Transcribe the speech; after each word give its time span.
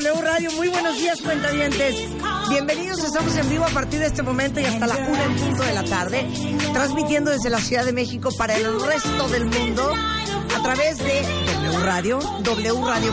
W 0.00 0.22
Radio. 0.22 0.50
Muy 0.52 0.68
buenos 0.68 0.98
días, 0.98 1.20
cuentavientes. 1.20 1.94
Bienvenidos, 2.48 3.04
estamos 3.04 3.36
en 3.36 3.50
vivo 3.50 3.64
a 3.64 3.68
partir 3.68 4.00
de 4.00 4.06
este 4.06 4.22
momento 4.22 4.58
y 4.58 4.64
hasta 4.64 4.86
la 4.86 4.96
una 4.96 5.24
en 5.24 5.36
punto 5.36 5.62
de 5.62 5.74
la 5.74 5.84
tarde, 5.84 6.26
transmitiendo 6.72 7.30
desde 7.30 7.50
la 7.50 7.58
Ciudad 7.58 7.84
de 7.84 7.92
México 7.92 8.30
para 8.38 8.56
el 8.56 8.80
resto 8.80 9.28
del 9.28 9.44
mundo 9.44 9.94
a 10.56 10.62
través 10.62 10.96
de 10.98 11.22
W 11.66 11.84
Radio, 11.84 12.18
wradio.com.mx 12.18 13.04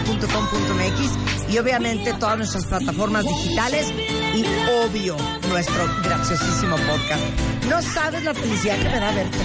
y 1.54 1.58
obviamente 1.58 2.14
todas 2.14 2.38
nuestras 2.38 2.66
plataformas 2.66 3.26
digitales 3.26 3.92
y 4.34 4.46
obvio 4.86 5.18
nuestro 5.50 5.84
graciosísimo 6.04 6.78
podcast. 6.78 7.24
No 7.70 7.82
sabes 7.82 8.24
la 8.24 8.34
felicidad 8.34 8.78
que 8.78 8.90
me 8.90 9.00
da 9.00 9.12
verte. 9.12 9.38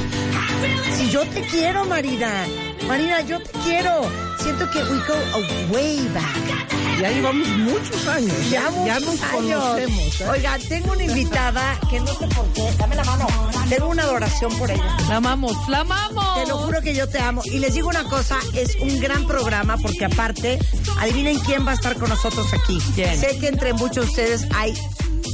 Si 0.94 1.10
yo 1.10 1.26
te 1.26 1.42
quiero, 1.42 1.84
Marina. 1.86 2.46
Marina, 2.86 3.20
yo 3.22 3.40
te 3.42 3.50
quiero. 3.64 4.02
Siento 4.38 4.68
que 4.70 4.78
we 4.78 4.98
go 5.06 5.14
a 5.14 5.72
way 5.72 6.08
back. 6.12 7.00
Ya 7.00 7.10
llevamos 7.10 7.48
muchos 7.48 8.06
años. 8.08 8.32
Ya, 8.50 8.62
ya 8.84 9.00
muchos 9.00 9.06
nos 9.06 9.22
años. 9.22 9.62
conocemos. 9.64 10.20
¿eh? 10.20 10.28
Oigan, 10.30 10.60
tengo 10.68 10.92
una 10.92 11.04
invitada 11.04 11.78
que 11.90 12.00
no 12.00 12.06
sé 12.08 12.26
por 12.28 12.46
qué. 12.52 12.70
Dame 12.78 12.96
la 12.96 13.04
mano. 13.04 13.26
Tengo 13.68 13.88
una 13.88 14.02
adoración 14.02 14.52
por 14.58 14.70
ella. 14.70 14.96
La 15.08 15.16
amamos, 15.16 15.56
la 15.68 15.80
amamos. 15.80 16.42
Te 16.42 16.46
lo 16.48 16.58
juro 16.58 16.80
que 16.82 16.94
yo 16.94 17.08
te 17.08 17.18
amo. 17.20 17.42
Y 17.44 17.58
les 17.60 17.74
digo 17.74 17.88
una 17.88 18.04
cosa, 18.04 18.38
es 18.54 18.76
un 18.80 19.00
gran 19.00 19.26
programa 19.26 19.76
porque 19.78 20.04
aparte, 20.04 20.58
adivinen 20.98 21.38
quién 21.40 21.66
va 21.66 21.70
a 21.72 21.74
estar 21.74 21.96
con 21.96 22.08
nosotros 22.10 22.46
aquí. 22.52 22.78
¿Quién? 22.94 23.18
Sé 23.18 23.38
que 23.38 23.48
entre 23.48 23.72
muchos 23.72 24.04
de 24.06 24.10
ustedes 24.10 24.46
hay 24.54 24.74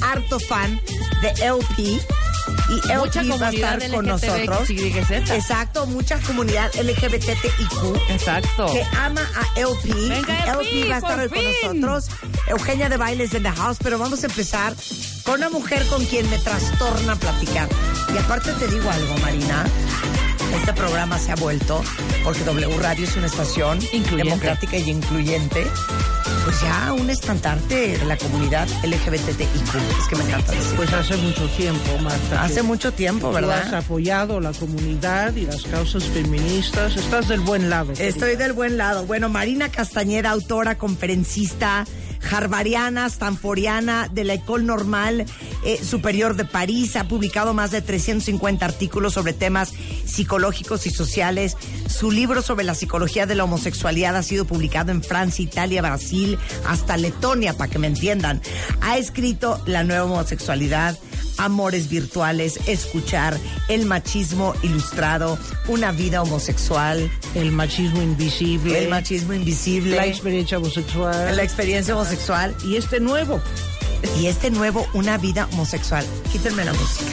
harto 0.02 0.38
fan 0.38 0.80
de 1.22 1.30
LP. 1.44 2.00
Y 2.68 2.74
LP 2.90 3.22
Mucha 3.24 3.36
va 3.38 3.46
a 3.48 3.50
estar 3.50 3.90
con 3.90 4.06
nosotros. 4.06 4.70
Exacto, 5.30 5.86
mucha 5.86 6.18
comunidad 6.20 6.70
LGBTIQ 6.74 8.10
Exacto. 8.10 8.66
que 8.72 8.82
ama 8.96 9.22
a 9.22 9.58
LP. 9.60 9.88
Venga, 10.08 10.44
LP, 10.52 10.88
va 10.88 10.94
a 10.96 10.98
estar 10.98 11.20
hoy 11.20 11.28
con 11.62 11.80
nosotros. 11.80 12.16
Eugenia 12.48 12.88
de 12.88 12.96
Bailes 12.96 13.32
en 13.34 13.42
the 13.42 13.50
house, 13.50 13.78
pero 13.82 13.98
vamos 13.98 14.22
a 14.22 14.26
empezar 14.26 14.74
con 15.24 15.34
una 15.36 15.48
mujer 15.50 15.86
con 15.86 16.04
quien 16.06 16.28
me 16.30 16.38
trastorna 16.38 17.16
platicar. 17.16 17.68
Y 18.14 18.18
aparte 18.18 18.52
te 18.52 18.66
digo 18.68 18.90
algo, 18.90 19.16
Marina. 19.18 19.64
Este 20.54 20.72
programa 20.72 21.18
se 21.18 21.32
ha 21.32 21.36
vuelto, 21.36 21.82
porque 22.24 22.42
W 22.44 22.78
Radio 22.78 23.04
es 23.04 23.16
una 23.16 23.26
estación 23.26 23.78
Incluyente. 23.92 24.16
democrática 24.16 24.76
y 24.78 24.90
incluyente, 24.90 25.66
pues 26.48 26.62
ya 26.62 26.94
un 26.94 27.10
estandarte 27.10 27.98
de 27.98 28.04
la 28.06 28.16
comunidad 28.16 28.66
LGBTIQ. 28.82 29.74
Es 30.00 30.08
que 30.08 30.16
me 30.16 30.24
encanta 30.24 30.52
decir. 30.52 30.76
Pues 30.76 30.90
hace 30.94 31.14
mucho 31.18 31.46
tiempo, 31.48 31.98
Marta. 32.00 32.42
Hace 32.42 32.62
mucho 32.62 32.90
tiempo, 32.90 33.28
tú 33.28 33.36
has 33.36 33.42
¿verdad? 33.42 33.74
apoyado 33.74 34.40
la 34.40 34.54
comunidad 34.54 35.36
y 35.36 35.44
las 35.44 35.62
causas 35.64 36.04
feministas. 36.04 36.96
Estás 36.96 37.28
del 37.28 37.40
buen 37.40 37.68
lado. 37.68 37.92
Estoy 37.98 38.36
del 38.36 38.54
buen 38.54 38.78
lado. 38.78 39.04
Bueno, 39.04 39.28
Marina 39.28 39.68
Castañeda, 39.68 40.30
autora, 40.30 40.78
conferencista, 40.78 41.84
harvariana, 42.30 43.08
stanforiana 43.08 44.08
de 44.08 44.24
la 44.24 44.34
École 44.34 44.64
Normal 44.64 45.26
eh, 45.64 45.82
Superior 45.82 46.36
de 46.36 46.44
París, 46.44 46.96
ha 46.96 47.08
publicado 47.08 47.54
más 47.54 47.70
de 47.70 47.82
350 47.82 48.64
artículos 48.64 49.14
sobre 49.14 49.32
temas 49.32 49.72
psicológicos 50.04 50.86
y 50.86 50.90
sociales. 50.90 51.56
Su 51.88 52.10
libro 52.10 52.42
sobre 52.42 52.64
la 52.64 52.74
psicología 52.74 53.26
de 53.26 53.34
la 53.34 53.44
homosexualidad 53.44 54.16
ha 54.16 54.22
sido 54.22 54.44
publicado 54.44 54.92
en 54.92 55.02
Francia, 55.02 55.42
Italia, 55.42 55.82
Brasil, 55.82 56.38
hasta 56.66 56.96
Letonia, 56.96 57.54
para 57.54 57.70
que 57.70 57.78
me 57.78 57.86
entiendan. 57.86 58.40
Ha 58.80 58.98
escrito 58.98 59.60
La 59.66 59.84
nueva 59.84 60.04
homosexualidad, 60.04 60.98
Amores 61.38 61.88
virtuales, 61.88 62.58
escuchar, 62.66 63.38
el 63.68 63.86
machismo 63.86 64.54
ilustrado, 64.62 65.38
una 65.68 65.92
vida 65.92 66.20
homosexual, 66.22 67.10
El 67.34 67.52
machismo 67.52 68.02
invisible. 68.02 68.76
el 68.82 68.88
machismo 68.88 69.34
invisible, 69.34 69.96
La 69.96 70.06
experiencia 70.06 70.58
homosexual. 70.58 71.36
la 71.36 71.42
experiencia 71.44 71.94
homosexual 71.94 72.54
y 72.64 72.76
este 72.76 72.98
nuevo. 73.00 73.40
y 74.20 74.26
este 74.26 74.50
nuevo 74.50 74.86
Una 74.94 75.16
vida 75.18 75.48
homosexual. 75.52 76.04
Quítenme 76.32 76.64
la 76.64 76.72
música. 76.72 77.10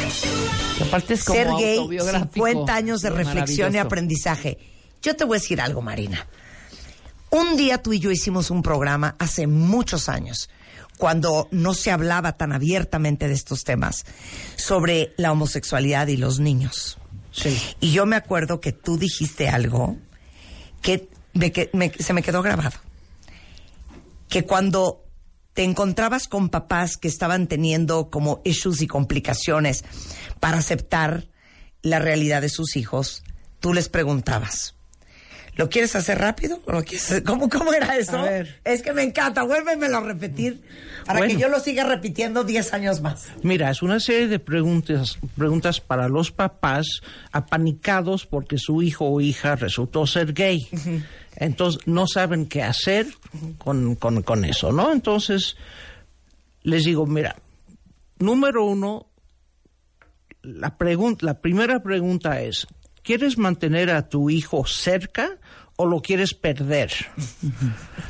Que 0.77 0.83
aparte 0.83 1.13
es 1.15 1.23
como 1.23 1.39
Ser 1.39 1.47
gay, 1.57 1.77
autobiográfico. 1.77 2.33
50 2.47 2.75
años 2.75 3.01
de 3.01 3.09
reflexión 3.11 3.73
y 3.75 3.77
aprendizaje. 3.77 4.57
Yo 5.01 5.15
te 5.15 5.23
voy 5.23 5.37
a 5.37 5.39
decir 5.39 5.61
algo, 5.61 5.81
Marina. 5.81 6.27
Un 7.29 7.57
día 7.57 7.81
tú 7.81 7.93
y 7.93 7.99
yo 7.99 8.11
hicimos 8.11 8.49
un 8.51 8.61
programa 8.61 9.15
hace 9.19 9.47
muchos 9.47 10.07
años, 10.09 10.49
cuando 10.97 11.47
no 11.51 11.73
se 11.73 11.91
hablaba 11.91 12.37
tan 12.37 12.53
abiertamente 12.53 13.27
de 13.27 13.33
estos 13.33 13.63
temas, 13.63 14.05
sobre 14.55 15.13
la 15.17 15.31
homosexualidad 15.31 16.07
y 16.07 16.17
los 16.17 16.39
niños. 16.39 16.97
Sí. 17.31 17.59
Y 17.81 17.91
yo 17.91 18.05
me 18.05 18.15
acuerdo 18.15 18.61
que 18.61 18.71
tú 18.71 18.97
dijiste 18.97 19.49
algo 19.49 19.97
que, 20.81 21.09
me 21.33 21.51
que- 21.51 21.69
me- 21.73 21.91
se 21.91 22.13
me 22.13 22.21
quedó 22.23 22.41
grabado. 22.41 22.77
Que 24.29 24.45
cuando 24.45 25.03
te 25.53 25.63
encontrabas 25.63 26.27
con 26.29 26.47
papás 26.49 26.95
que 26.97 27.07
estaban 27.09 27.47
teniendo 27.47 28.09
como 28.09 28.41
issues 28.45 28.81
y 28.81 28.87
complicaciones 28.87 29.83
para 30.39 30.57
aceptar 30.59 31.27
la 31.81 31.99
realidad 31.99 32.41
de 32.41 32.49
sus 32.49 32.75
hijos, 32.77 33.23
tú 33.59 33.73
les 33.73 33.89
preguntabas, 33.89 34.74
¿lo 35.55 35.69
quieres 35.69 35.95
hacer 35.95 36.17
rápido? 36.19 36.61
¿O 36.65 36.71
lo 36.71 36.83
quieres 36.83 37.05
hacer- 37.11 37.23
¿Cómo, 37.23 37.49
¿Cómo 37.49 37.73
era 37.73 37.95
eso? 37.97 38.17
A 38.17 38.23
ver. 38.23 38.59
Es 38.63 38.81
que 38.81 38.93
me 38.93 39.03
encanta, 39.03 39.43
vuélvemelo 39.43 39.97
a 39.97 40.01
repetir 40.01 40.61
para 41.05 41.19
Bueno. 41.19 41.33
que 41.33 41.39
yo 41.41 41.49
lo 41.49 41.59
siga 41.59 41.83
repitiendo 41.83 42.43
10 42.43 42.73
años 42.73 43.01
más. 43.01 43.27
Mira, 43.43 43.69
es 43.69 43.81
una 43.81 43.99
serie 43.99 44.27
de 44.27 44.39
preguntas, 44.39 45.17
preguntas 45.37 45.79
para 45.79 46.09
los 46.09 46.31
papás 46.31 47.01
apanicados 47.31 48.25
porque 48.25 48.57
su 48.57 48.81
hijo 48.81 49.05
o 49.05 49.21
hija 49.21 49.55
resultó 49.55 50.05
ser 50.07 50.33
gay. 50.33 50.67
Entonces 51.35 51.81
no 51.85 52.07
saben 52.07 52.45
qué 52.47 52.63
hacer 52.63 53.07
con, 53.57 53.95
con, 53.95 54.21
con 54.23 54.45
eso, 54.45 54.71
¿no? 54.71 54.91
Entonces 54.91 55.57
les 56.63 56.83
digo, 56.85 57.05
mira, 57.05 57.35
número 58.19 58.65
uno, 58.65 59.07
la, 60.41 60.77
pregun- 60.77 61.21
la 61.21 61.39
primera 61.41 61.81
pregunta 61.83 62.41
es, 62.41 62.67
¿quieres 63.03 63.37
mantener 63.37 63.89
a 63.91 64.07
tu 64.09 64.29
hijo 64.29 64.65
cerca 64.65 65.37
o 65.75 65.85
lo 65.85 66.01
quieres 66.01 66.33
perder? 66.33 66.91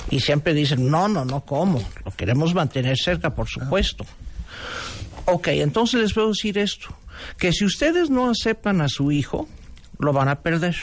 Y 0.09 0.19
siempre 0.19 0.53
dicen, 0.53 0.89
no, 0.89 1.07
no, 1.07 1.25
no, 1.25 1.45
¿cómo? 1.45 1.83
Lo 2.03 2.11
queremos 2.11 2.53
mantener 2.53 2.97
cerca, 2.97 3.33
por 3.33 3.47
supuesto. 3.47 4.05
Ok, 5.25 5.47
entonces 5.47 6.01
les 6.01 6.17
a 6.17 6.27
decir 6.27 6.57
esto, 6.57 6.95
que 7.37 7.51
si 7.51 7.65
ustedes 7.65 8.09
no 8.09 8.29
aceptan 8.29 8.81
a 8.81 8.87
su 8.87 9.11
hijo, 9.11 9.47
lo 9.97 10.13
van 10.13 10.29
a 10.29 10.41
perder. 10.41 10.75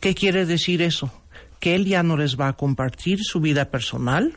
¿Qué 0.00 0.14
quiere 0.14 0.46
decir 0.46 0.82
eso? 0.82 1.12
Que 1.60 1.74
él 1.74 1.84
ya 1.84 2.02
no 2.02 2.16
les 2.16 2.38
va 2.38 2.48
a 2.48 2.52
compartir 2.54 3.20
su 3.22 3.40
vida 3.40 3.70
personal, 3.70 4.36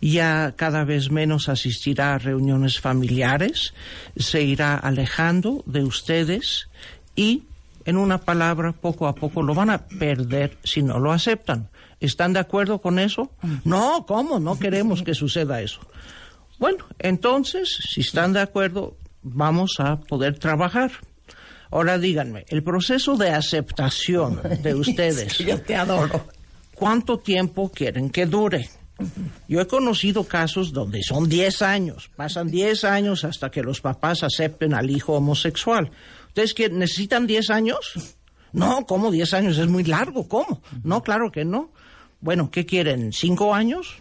ya 0.00 0.54
cada 0.56 0.84
vez 0.84 1.10
menos 1.10 1.48
asistirá 1.48 2.14
a 2.14 2.18
reuniones 2.18 2.80
familiares, 2.80 3.74
se 4.16 4.42
irá 4.42 4.76
alejando 4.76 5.62
de 5.66 5.84
ustedes 5.84 6.68
y, 7.14 7.44
en 7.90 7.98
una 7.98 8.18
palabra, 8.18 8.72
poco 8.72 9.06
a 9.06 9.14
poco 9.14 9.42
lo 9.42 9.54
van 9.54 9.70
a 9.70 9.86
perder 9.86 10.56
si 10.64 10.82
no 10.82 10.98
lo 10.98 11.12
aceptan. 11.12 11.68
¿Están 12.00 12.32
de 12.32 12.40
acuerdo 12.40 12.80
con 12.80 12.98
eso? 12.98 13.30
No, 13.64 14.06
¿cómo? 14.06 14.40
No 14.40 14.58
queremos 14.58 15.02
que 15.02 15.14
suceda 15.14 15.60
eso. 15.60 15.80
Bueno, 16.58 16.86
entonces, 16.98 17.68
si 17.90 18.00
están 18.00 18.32
de 18.32 18.40
acuerdo, 18.40 18.96
vamos 19.22 19.76
a 19.78 20.00
poder 20.00 20.38
trabajar. 20.38 20.92
Ahora 21.70 21.98
díganme, 21.98 22.44
el 22.48 22.62
proceso 22.62 23.16
de 23.16 23.30
aceptación 23.30 24.40
de 24.62 24.74
ustedes, 24.86 25.38
Yo 25.38 25.60
te 25.60 25.76
adoro. 25.76 26.26
¿cuánto 26.74 27.18
tiempo 27.18 27.70
quieren 27.70 28.08
que 28.10 28.24
dure? 28.26 28.70
Yo 29.48 29.60
he 29.60 29.66
conocido 29.66 30.24
casos 30.24 30.72
donde 30.72 31.02
son 31.02 31.28
10 31.28 31.62
años, 31.62 32.10
pasan 32.16 32.48
10 32.48 32.84
años 32.84 33.24
hasta 33.24 33.50
que 33.50 33.62
los 33.62 33.80
papás 33.80 34.22
acepten 34.22 34.74
al 34.74 34.90
hijo 34.90 35.14
homosexual. 35.14 35.90
¿Ustedes 36.30 36.54
qué, 36.54 36.68
necesitan 36.68 37.26
10 37.26 37.50
años? 37.50 37.92
No, 38.52 38.86
¿cómo 38.86 39.10
10 39.10 39.34
años? 39.34 39.58
Es 39.58 39.68
muy 39.68 39.84
largo, 39.84 40.28
¿cómo? 40.28 40.62
No, 40.84 41.02
claro 41.02 41.30
que 41.30 41.44
no. 41.44 41.72
Bueno, 42.20 42.50
¿qué 42.50 42.66
quieren? 42.66 43.12
¿Cinco 43.12 43.52
años? 43.52 43.96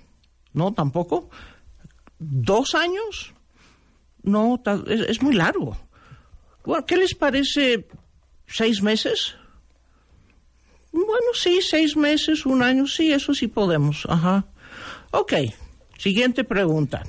No, 0.53 0.73
tampoco. 0.73 1.29
¿Dos 2.19 2.75
años? 2.75 3.33
No, 4.23 4.61
es, 4.87 5.01
es 5.01 5.21
muy 5.21 5.33
largo. 5.33 5.77
Bueno, 6.63 6.85
¿qué 6.85 6.97
les 6.97 7.15
parece 7.15 7.87
seis 8.47 8.81
meses? 8.81 9.35
Bueno, 10.91 11.33
sí, 11.33 11.61
seis 11.61 11.95
meses, 11.95 12.45
un 12.45 12.61
año, 12.61 12.85
sí, 12.87 13.11
eso 13.11 13.33
sí 13.33 13.47
podemos. 13.47 14.05
Ajá. 14.07 14.45
Ok, 15.11 15.33
siguiente 15.97 16.43
pregunta. 16.43 17.03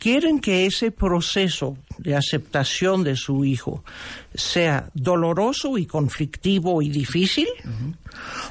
¿Quieren 0.00 0.40
que 0.40 0.64
ese 0.64 0.90
proceso 0.90 1.76
de 1.98 2.16
aceptación 2.16 3.04
de 3.04 3.16
su 3.16 3.44
hijo 3.44 3.84
sea 4.34 4.88
doloroso 4.94 5.76
y 5.76 5.84
conflictivo 5.84 6.80
y 6.80 6.88
difícil? 6.88 7.46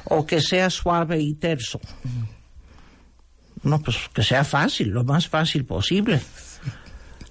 ¿O 0.04 0.24
que 0.24 0.40
sea 0.40 0.70
suave 0.70 1.20
y 1.20 1.34
terso? 1.34 1.80
No, 3.64 3.82
pues 3.82 3.96
que 4.14 4.22
sea 4.22 4.44
fácil, 4.44 4.90
lo 4.90 5.02
más 5.02 5.26
fácil 5.28 5.64
posible. 5.64 6.20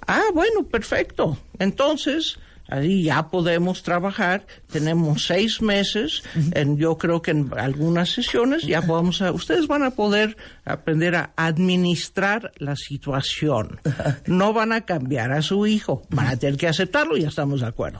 Ah, 0.05 0.25
bueno, 0.33 0.65
perfecto. 0.65 1.37
Entonces, 1.57 2.37
Ahí 2.71 3.03
ya 3.03 3.29
podemos 3.29 3.81
trabajar, 3.83 4.45
tenemos 4.71 5.25
seis 5.25 5.61
meses, 5.61 6.21
en, 6.53 6.77
yo 6.77 6.97
creo 6.97 7.21
que 7.21 7.31
en 7.31 7.49
algunas 7.57 8.09
sesiones 8.11 8.61
ya 8.63 8.81
podemos, 8.83 9.21
a- 9.23 9.31
ustedes 9.31 9.65
van 9.67 9.83
a 9.83 9.91
poder 9.91 10.37
aprender 10.65 11.15
a 11.15 11.31
administrar 11.35 12.51
la 12.57 12.75
situación. 12.75 13.79
No 14.27 14.53
van 14.53 14.71
a 14.71 14.81
cambiar 14.81 15.31
a 15.31 15.41
su 15.41 15.65
hijo, 15.65 16.03
van 16.09 16.27
a 16.27 16.37
tener 16.37 16.57
que 16.57 16.67
aceptarlo, 16.67 17.17
ya 17.17 17.29
estamos 17.29 17.61
de 17.61 17.67
acuerdo. 17.67 17.99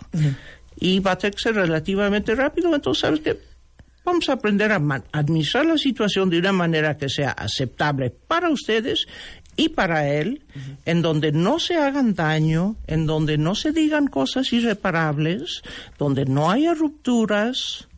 Y 0.79 0.99
va 0.99 1.11
a 1.13 1.17
tener 1.17 1.33
que 1.35 1.41
ser 1.41 1.55
relativamente 1.55 2.35
rápido, 2.35 2.73
entonces, 2.73 3.01
¿sabes 3.01 3.19
qué? 3.21 3.39
Vamos 4.05 4.29
a 4.29 4.33
aprender 4.33 4.71
a 4.71 4.81
administrar 5.11 5.65
la 5.65 5.77
situación 5.77 6.29
de 6.29 6.39
una 6.39 6.51
manera 6.53 6.97
que 6.97 7.09
sea 7.09 7.29
aceptable 7.31 8.09
para 8.09 8.49
ustedes 8.49 9.05
y 9.59 9.69
para 9.69 10.07
él, 10.07 10.41
en 10.85 11.01
donde 11.01 11.33
no 11.33 11.59
se 11.59 11.75
hagan 11.75 12.15
daño, 12.15 12.77
en 12.87 13.05
donde 13.05 13.37
no 13.37 13.55
se 13.55 13.73
digan 13.73 14.07
cosas 14.07 14.53
irreparables, 14.53 15.63
donde 15.97 16.25
no 16.25 16.49
haya 16.49 16.73
rupturas, 16.73 17.89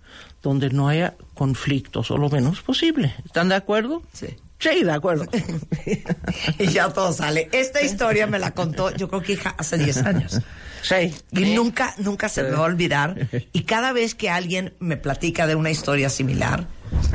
donde 0.41 0.71
no 0.71 0.87
haya 0.87 1.13
conflictos 1.35 2.09
o 2.09 2.17
lo 2.17 2.29
menos 2.29 2.61
posible. 2.61 3.13
¿Están 3.23 3.49
de 3.49 3.55
acuerdo? 3.55 4.01
Sí. 4.11 4.27
Sí, 4.61 4.83
de 4.83 4.91
acuerdo. 4.91 5.25
y 6.59 6.67
ya 6.67 6.89
todo 6.93 7.11
sale. 7.11 7.49
Esta 7.51 7.81
historia 7.81 8.27
me 8.27 8.37
la 8.39 8.51
contó, 8.51 8.95
yo 8.95 9.09
creo 9.09 9.21
que 9.21 9.33
hija, 9.33 9.55
hace 9.57 9.77
10 9.77 9.97
años. 10.05 10.39
sí. 10.83 11.13
Y 11.31 11.55
nunca, 11.55 11.95
nunca 11.97 12.29
se 12.29 12.43
me 12.43 12.51
va 12.51 12.59
a 12.59 12.61
olvidar. 12.61 13.27
Y 13.53 13.63
cada 13.63 13.91
vez 13.91 14.13
que 14.15 14.29
alguien 14.29 14.73
me 14.79 14.97
platica 14.97 15.47
de 15.47 15.55
una 15.55 15.71
historia 15.71 16.09
similar, 16.09 16.67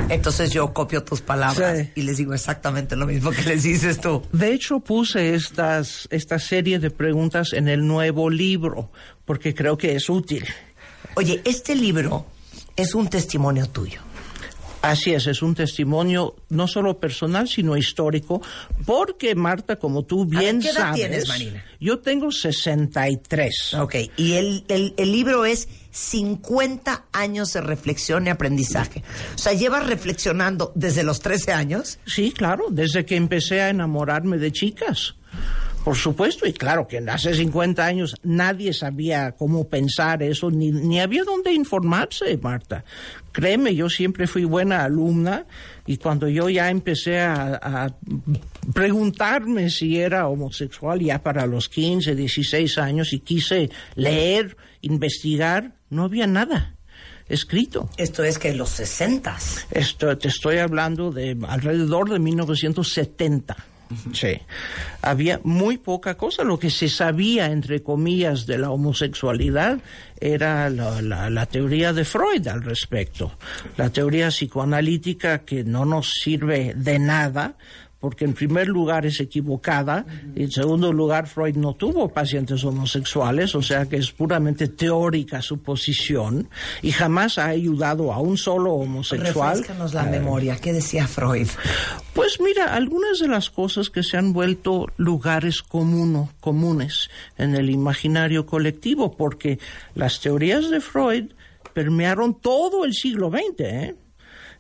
entonces 0.09 0.51
yo 0.51 0.73
copio 0.73 1.05
tus 1.05 1.21
palabras 1.21 1.79
Sí. 1.79 1.91
y 1.95 2.03
les 2.03 2.17
digo 2.17 2.35
exactamente 2.35 2.97
lo 2.97 3.07
mismo 3.07 3.31
que 3.31 3.43
les 3.43 3.63
dices 3.63 4.01
tú. 4.01 4.23
De 4.33 4.53
hecho, 4.53 4.81
puse 4.81 5.35
estas, 5.35 6.09
esta 6.11 6.39
serie 6.41 6.79
de 6.81 6.91
preguntas 6.91 7.53
en 7.53 7.69
el 7.69 7.87
nuevo 7.87 8.29
libro, 8.29 8.91
porque 9.25 9.55
creo 9.55 9.79
que 9.79 9.95
es 9.95 10.09
útil. 10.11 10.45
Oye, 11.15 11.41
este 11.45 11.75
libro 11.77 12.27
es 12.75 12.95
un 12.95 13.09
testimonio 13.09 13.69
tuyo. 13.69 14.01
Así 14.91 15.13
es, 15.13 15.27
es 15.27 15.43
un 15.43 15.55
testimonio 15.55 16.37
no 16.49 16.69
solo 16.69 16.99
personal, 16.99 17.49
sino 17.49 17.77
histórico, 17.77 18.41
porque 18.85 19.35
Marta, 19.35 19.77
como 19.77 20.05
tú 20.05 20.27
ver, 20.27 20.41
bien 20.41 20.61
¿qué 20.61 20.69
edad 20.69 20.81
sabes, 20.81 20.97
tienes, 20.97 21.29
Marina? 21.29 21.65
yo 21.81 21.99
tengo 21.99 22.31
63. 22.31 23.75
Ok, 23.75 23.95
y 24.17 24.33
el, 24.35 24.65
el, 24.69 24.95
el 24.97 25.13
libro 25.13 25.45
es 25.45 25.69
50 25.91 27.07
años 27.13 27.53
de 27.53 27.61
reflexión 27.63 28.27
y 28.27 28.31
aprendizaje. 28.31 29.03
O 29.35 29.39
sea, 29.39 29.55
llevas 29.55 29.87
reflexionando 29.87 30.73
desde 30.75 31.03
los 31.03 31.21
13 31.21 31.53
años. 31.53 31.99
Sí, 32.07 32.33
claro, 32.33 32.67
desde 32.71 33.05
que 33.05 33.17
empecé 33.17 33.63
a 33.63 33.71
enamorarme 33.71 34.39
de 34.39 34.53
chicas. 34.53 35.15
Por 35.87 35.95
supuesto, 35.95 36.49
y 36.49 36.53
claro 36.53 36.89
que 36.89 36.99
hace 36.99 37.33
50 37.33 37.87
años 37.87 38.17
nadie 38.25 38.75
sabía 38.75 39.37
cómo 39.37 39.69
pensar 39.69 40.21
eso, 40.21 40.51
ni, 40.51 40.73
ni 40.73 40.99
había 40.99 41.23
dónde 41.23 41.53
informarse, 41.53 42.37
Marta. 42.39 42.85
Créeme, 43.37 43.75
yo 43.75 43.91
siempre 43.91 44.27
fui 44.27 44.45
buena 44.45 44.83
alumna 44.83 45.45
y 45.85 45.99
cuando 45.99 46.27
yo 46.27 46.49
ya 46.49 46.71
empecé 46.71 47.21
a, 47.21 47.61
a 47.63 47.95
preguntarme 48.73 49.69
si 49.69 50.01
era 50.01 50.27
homosexual 50.27 51.01
ya 51.01 51.23
para 51.23 51.45
los 51.45 51.69
15, 51.69 52.15
16 52.15 52.79
años 52.79 53.13
y 53.13 53.19
quise 53.19 53.69
leer, 53.95 54.57
investigar, 54.81 55.75
no 55.91 56.05
había 56.05 56.27
nada 56.27 56.77
escrito. 57.29 57.91
Esto 57.99 58.25
es 58.25 58.39
que 58.39 58.55
los 58.55 58.71
60 58.71 59.37
Esto, 59.71 60.17
te 60.17 60.29
estoy 60.29 60.57
hablando 60.57 61.11
de 61.11 61.37
alrededor 61.47 62.09
de 62.09 62.19
1970. 62.19 63.55
Sí. 64.13 64.39
Había 65.03 65.41
muy 65.45 65.79
poca 65.79 66.17
cosa. 66.17 66.43
Lo 66.43 66.59
que 66.59 66.71
se 66.71 66.89
sabía, 66.89 67.47
entre 67.53 67.83
comillas, 67.83 68.45
de 68.47 68.59
la 68.59 68.71
homosexualidad 68.71 69.79
era 70.21 70.69
la, 70.71 71.01
la- 71.03 71.31
la 71.31 71.47
teoría 71.47 71.93
de 71.93 72.05
Freud 72.05 72.47
al 72.49 72.63
respecto. 72.63 73.37
La 73.77 73.91
teoría 73.91 74.29
psicoanalítica 74.29 75.45
que 75.45 75.63
no 75.63 75.85
nos 75.85 76.11
sirve 76.23 76.73
de 76.75 76.99
nada 76.99 77.57
porque 77.99 78.25
en 78.25 78.35
primer 78.35 78.69
lugar 78.69 79.07
es 79.07 79.21
equivocada 79.21 80.05
y 80.35 80.43
en 80.45 80.51
segundo 80.51 80.93
lugar 80.93 81.27
Freud 81.27 81.57
no 81.57 81.75
tuvo 81.75 82.09
pacientes 82.13 82.63
homosexuales, 82.65 83.55
o 83.55 83.63
sea 83.63 83.87
que 83.87 83.97
es 83.97 84.13
puramente 84.13 84.69
teórica 84.69 85.41
su 85.43 85.63
posición 85.63 86.49
y 86.83 86.93
jamás 86.93 87.39
ha 87.39 87.47
ayudado 87.47 88.13
a 88.13 88.19
un 88.21 88.37
solo 88.37 88.75
homosexual. 88.75 89.51
Refrescanos 89.59 89.95
la 89.95 90.05
memoria. 90.05 90.57
¿Qué 90.57 90.73
decía 90.73 91.07
Freud? 91.09 91.49
Pues 92.15 92.39
mira, 92.41 92.75
algunas 92.75 93.19
de 93.19 93.29
las 93.29 93.51
cosas 93.51 93.91
que 93.91 94.03
se 94.03 94.17
han 94.17 94.33
vuelto 94.33 94.87
lugares 94.97 95.63
comuno- 95.63 96.31
comunes 96.41 97.09
en 97.39 97.55
el 97.55 97.71
imaginario 97.71 98.47
colectivo, 98.47 99.17
porque 99.17 99.59
las 99.95 100.21
teorías 100.21 100.71
de 100.71 100.81
Freud 100.81 101.33
permearon 101.73 102.35
todo 102.41 102.85
el 102.85 102.95
siglo 102.95 103.31
XX. 103.31 103.61
¿eh? 103.61 103.95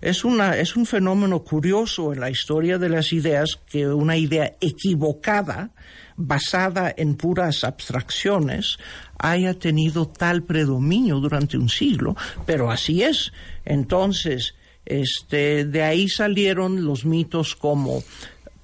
Es, 0.00 0.24
una, 0.24 0.56
es 0.56 0.76
un 0.76 0.86
fenómeno 0.86 1.42
curioso 1.42 2.12
en 2.12 2.20
la 2.20 2.30
historia 2.30 2.78
de 2.78 2.88
las 2.88 3.12
ideas 3.12 3.58
que 3.66 3.86
una 3.86 4.16
idea 4.16 4.56
equivocada, 4.60 5.70
basada 6.16 6.94
en 6.96 7.16
puras 7.16 7.64
abstracciones, 7.64 8.78
haya 9.18 9.54
tenido 9.54 10.08
tal 10.08 10.42
predominio 10.42 11.16
durante 11.20 11.56
un 11.56 11.68
siglo, 11.68 12.16
pero 12.44 12.70
así 12.70 13.02
es. 13.02 13.32
Entonces, 13.64 14.54
este, 14.84 15.64
de 15.64 15.82
ahí 15.82 16.08
salieron 16.08 16.84
los 16.84 17.04
mitos 17.04 17.56
como 17.56 18.02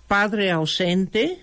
padre 0.07 0.51
ausente, 0.51 1.41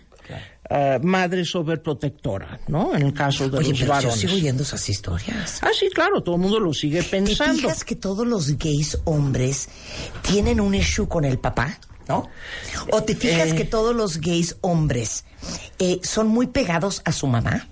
eh, 0.70 1.00
madre 1.02 1.46
sobreprotectora, 1.46 2.60
¿no? 2.68 2.96
En 2.96 3.02
el 3.02 3.14
caso 3.14 3.50
de 3.50 3.58
Oye, 3.58 3.70
los 3.70 3.80
pero 3.80 3.88
yo 3.88 3.94
varones. 3.94 4.20
sigo 4.20 4.34
oyendo 4.34 4.64
esas 4.64 4.88
historias. 4.90 5.60
Ah, 5.62 5.70
sí, 5.78 5.90
claro, 5.94 6.22
todo 6.22 6.36
el 6.36 6.42
mundo 6.42 6.60
lo 6.60 6.74
sigue 6.74 7.02
¿Te 7.04 7.10
pensando. 7.10 7.56
fijas 7.56 7.84
que 7.84 7.96
todos 7.96 8.28
los 8.28 8.58
gays 8.58 9.00
hombres 9.06 9.70
tienen 10.22 10.60
un 10.62 10.76
issue 10.76 11.08
con 11.08 11.26
el 11.26 11.40
papá? 11.40 11.80
¿No? 12.08 12.28
¿O 12.92 13.04
te 13.04 13.16
fijas 13.16 13.50
Eh. 13.50 13.56
que 13.56 13.66
todos 13.66 13.96
los 13.96 14.18
gays 14.20 14.56
hombres 14.62 15.26
eh, 15.78 16.00
son 16.04 16.28
muy 16.28 16.48
pegados 16.48 17.02
a 17.06 17.12
su 17.12 17.28
mamá? 17.28 17.68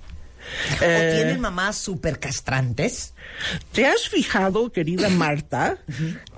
¿O 0.80 0.84
Eh. 0.84 1.14
tienen 1.16 1.40
mamás 1.42 1.78
súper 1.78 2.20
castrantes? 2.20 3.14
¿Te 3.72 3.86
has 3.86 4.08
fijado, 4.10 4.72
querida 4.72 5.10
Marta, 5.10 5.78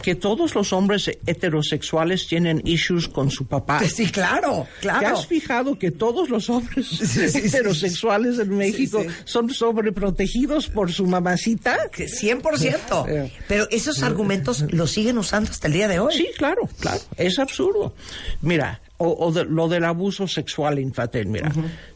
que 0.01 0.15
todos 0.15 0.55
los 0.55 0.73
hombres 0.73 1.09
heterosexuales 1.25 2.27
tienen 2.27 2.61
issues 2.65 3.07
con 3.07 3.29
su 3.31 3.45
papá? 3.47 3.81
Sí, 3.87 4.09
claro, 4.11 4.67
¿Te 4.75 4.81
claro. 4.81 5.07
has 5.17 5.25
fijado 5.27 5.77
que 5.77 5.91
todos 5.91 6.29
los 6.29 6.49
hombres 6.49 6.87
sí, 6.87 7.29
sí. 7.29 7.37
heterosexuales 7.39 8.39
en 8.39 8.57
México 8.57 9.05
son 9.25 9.49
sobreprotegidos 9.53 10.67
por 10.67 10.91
su 10.91 11.05
mamacita? 11.05 11.89
Que 11.91 12.07
100%. 12.07 13.05
Eh. 13.07 13.31
Pero 13.47 13.67
esos 13.71 14.01
argumentos 14.03 14.65
los 14.71 14.91
siguen 14.91 15.17
usando 15.17 15.51
hasta 15.51 15.67
el 15.67 15.73
día 15.73 15.87
de 15.87 15.99
hoy. 15.99 16.13
Sí, 16.15 16.27
claro, 16.37 16.67
claro. 16.79 16.99
Es 17.17 17.39
absurdo. 17.39 17.93
Mira, 18.41 18.81
o, 18.97 19.07
o 19.27 19.31
de- 19.31 19.45
lo 19.45 19.67
del 19.67 19.85
abuso 19.85 20.27
sexual 20.27 20.79
infantil. 20.79 21.27
Mira, 21.27 21.51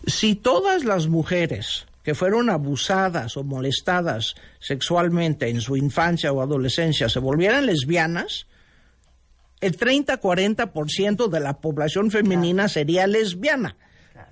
si 0.08 0.36
todas 0.36 0.84
las 0.86 1.08
mujeres 1.08 1.86
que 2.04 2.16
fueron 2.16 2.50
abusadas 2.50 3.38
o 3.38 3.44
molestadas 3.44 4.36
sexualmente 4.60 5.50
en 5.50 5.62
su 5.62 5.78
infancia 5.78 6.32
o 6.32 6.42
adolescencia 6.42 7.10
se 7.10 7.20
volvieran 7.20 7.66
lesbianas, 7.66 8.46
el 9.62 9.78
30-40% 9.78 11.30
de 11.30 11.40
la 11.40 11.62
población 11.62 12.12
femenina 12.12 12.68
sería 12.68 13.08
lesbiana. 13.08 13.78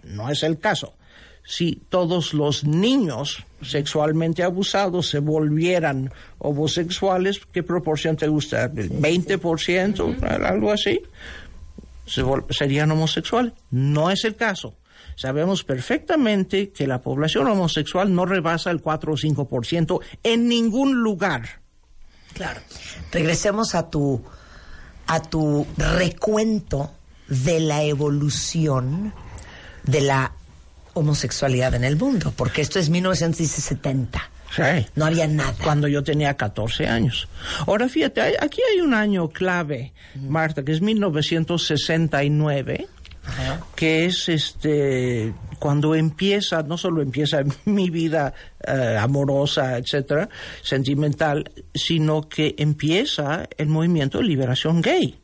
No 0.04 0.30
es 0.30 0.44
el 0.44 0.60
caso. 0.60 0.96
Si 1.44 1.82
todos 1.90 2.34
los 2.34 2.66
niños 2.66 3.46
sexualmente 3.62 4.44
abusados 4.44 5.08
se 5.08 5.20
volvieran 5.20 6.12
homosexuales, 6.38 7.42
¿qué 7.52 7.64
proporción 7.64 8.18
te 8.18 8.28
gusta? 8.28 8.66
¿El 8.66 8.92
¿20%? 8.92 10.22
¿Algo 10.44 10.72
así? 10.72 11.02
Se 12.06 12.24
serían 12.50 12.92
homosexuales. 12.92 13.54
No 13.72 14.12
es 14.12 14.26
el 14.26 14.36
caso. 14.36 14.76
Sabemos 15.16 15.64
perfectamente 15.64 16.72
que 16.72 16.88
la 16.88 17.02
población 17.02 17.48
homosexual 17.48 18.14
no 18.14 18.26
rebasa 18.26 18.72
el 18.72 18.82
4 18.82 19.14
o 19.14 19.18
5% 19.18 20.00
en 20.24 20.48
ningún 20.48 21.02
lugar. 21.04 21.62
Claro. 22.34 22.62
Regresemos 23.12 23.76
a 23.76 23.90
tu 23.90 24.24
a 25.08 25.22
tu 25.22 25.68
recuento 25.78 26.92
de 27.28 27.60
la 27.60 27.84
evolución 27.84 29.14
de 29.84 30.02
la 30.02 30.32
homosexualidad 30.94 31.74
en 31.76 31.84
el 31.84 31.98
mundo, 31.98 32.34
porque 32.36 32.62
esto 32.62 32.80
es 32.80 32.90
1970. 32.90 34.30
Sí. 34.56 34.86
No 34.96 35.06
había 35.06 35.28
nada. 35.28 35.54
cuando 35.64 35.88
yo 35.88 36.04
tenía 36.04 36.36
14 36.36 36.88
años. 36.88 37.28
Ahora 37.68 37.88
fíjate, 37.88 38.22
hay- 38.22 38.36
aquí 38.40 38.62
hay 38.72 38.82
un 38.82 38.94
año 38.94 39.30
clave, 39.30 39.94
Marta, 40.16 40.64
que 40.64 40.72
es 40.74 40.82
1969, 40.82 42.88
que 43.76 44.06
es 44.06 44.30
este 44.30 45.34
cuando 45.62 45.94
empieza, 45.94 46.64
no 46.64 46.76
solo 46.76 47.04
empieza 47.04 47.44
mi 47.66 47.92
vida 47.92 48.34
eh, 48.68 48.98
amorosa, 49.00 49.78
etcétera, 49.78 50.28
sentimental, 50.64 51.52
sino 51.74 52.28
que 52.28 52.56
empieza 52.58 53.48
el 53.60 53.68
movimiento 53.68 54.18
de 54.18 54.24
liberación 54.24 54.82
gay. 54.82 55.20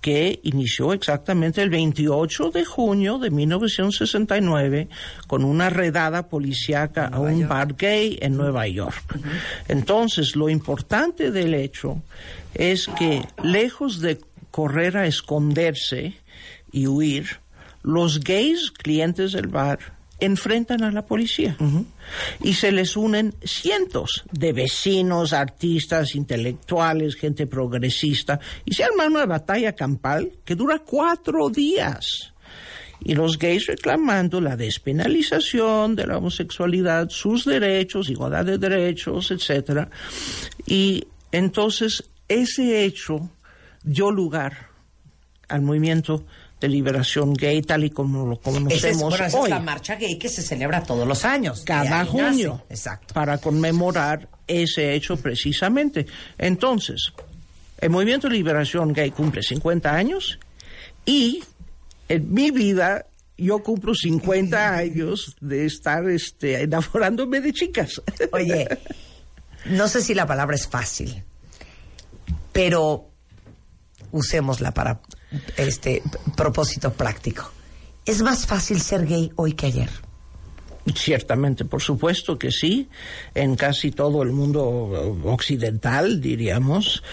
que 0.00 0.40
inició 0.42 0.92
exactamente 0.94 1.62
el 1.62 1.70
28 1.70 2.50
de 2.50 2.64
junio 2.64 3.18
de 3.18 3.30
1969 3.30 4.88
con 5.28 5.44
una 5.44 5.70
redada 5.70 6.28
policíaca 6.28 7.06
a 7.06 7.20
un 7.20 7.46
bar 7.46 7.76
gay 7.76 8.18
en 8.20 8.36
Nueva 8.36 8.66
York. 8.66 9.18
Entonces, 9.68 10.34
lo 10.34 10.48
importante 10.48 11.30
del 11.30 11.54
hecho 11.54 12.02
es 12.54 12.88
que 12.98 13.22
lejos 13.44 14.00
de 14.00 14.18
correr 14.50 14.96
a 14.96 15.06
esconderse 15.06 16.14
y 16.72 16.86
huir, 16.86 17.40
los 17.82 18.20
gays 18.20 18.70
clientes 18.70 19.32
del 19.32 19.48
bar 19.48 19.78
enfrentan 20.24 20.84
a 20.84 20.92
la 20.92 21.04
policía 21.04 21.56
y 22.40 22.54
se 22.54 22.70
les 22.70 22.96
unen 22.96 23.34
cientos 23.42 24.24
de 24.30 24.52
vecinos, 24.52 25.32
artistas, 25.32 26.14
intelectuales, 26.14 27.16
gente 27.16 27.46
progresista 27.46 28.38
y 28.64 28.72
se 28.72 28.84
arma 28.84 29.06
una 29.06 29.26
batalla 29.26 29.74
campal 29.74 30.32
que 30.44 30.54
dura 30.54 30.78
cuatro 30.78 31.50
días. 31.50 32.32
Y 33.04 33.16
los 33.16 33.36
gays 33.36 33.66
reclamando 33.66 34.40
la 34.40 34.56
despenalización 34.56 35.96
de 35.96 36.06
la 36.06 36.18
homosexualidad, 36.18 37.08
sus 37.10 37.44
derechos, 37.44 38.08
igualdad 38.08 38.44
de 38.44 38.58
derechos, 38.58 39.32
etcétera. 39.32 39.90
Y 40.66 41.04
entonces 41.32 42.04
ese 42.28 42.84
hecho 42.84 43.28
dio 43.82 44.12
lugar 44.12 44.68
al 45.48 45.62
movimiento 45.62 46.24
de 46.62 46.68
liberación 46.68 47.34
gay 47.34 47.60
tal 47.62 47.84
y 47.84 47.90
como 47.90 48.26
lo 48.26 48.34
Esa 48.34 48.48
es, 48.48 48.54
conocemos 48.54 49.02
bueno, 49.02 49.26
esa 49.26 49.42
es 49.44 49.50
la 49.50 49.60
marcha 49.60 49.96
gay 49.96 50.18
que 50.18 50.28
se 50.28 50.42
celebra 50.42 50.82
todos 50.82 51.06
los 51.06 51.24
años. 51.24 51.62
cada 51.66 52.04
junio 52.06 52.62
nace. 52.62 52.74
Exacto. 52.74 53.14
para 53.14 53.38
conmemorar 53.38 54.28
ese 54.46 54.94
hecho 54.94 55.16
precisamente. 55.16 56.06
Entonces, 56.38 57.12
el 57.78 57.90
Movimiento 57.90 58.28
de 58.28 58.34
Liberación 58.34 58.92
Gay 58.92 59.10
cumple 59.10 59.42
50 59.42 59.92
años 59.92 60.38
y 61.04 61.42
en 62.08 62.32
mi 62.32 62.50
vida 62.50 63.06
yo 63.36 63.62
cumplo 63.62 63.94
50 63.94 64.76
años 64.76 65.36
de 65.40 65.66
estar 65.66 66.08
este, 66.08 66.62
enamorándome 66.62 67.40
de 67.40 67.52
chicas. 67.52 68.00
Oye, 68.32 68.68
no 69.66 69.88
sé 69.88 70.00
si 70.00 70.14
la 70.14 70.26
palabra 70.26 70.54
es 70.54 70.68
fácil, 70.68 71.22
pero 72.52 73.08
usémosla 74.12 74.72
para 74.72 75.00
este 75.56 76.02
propósito 76.36 76.92
práctico. 76.92 77.50
Es 78.04 78.22
más 78.22 78.46
fácil 78.46 78.80
ser 78.80 79.06
gay 79.06 79.30
hoy 79.36 79.52
que 79.52 79.66
ayer. 79.66 79.90
Ciertamente, 80.94 81.64
por 81.64 81.80
supuesto 81.80 82.36
que 82.36 82.50
sí, 82.50 82.88
en 83.34 83.54
casi 83.54 83.92
todo 83.92 84.22
el 84.22 84.32
mundo 84.32 84.64
occidental, 85.24 86.20
diríamos. 86.20 87.04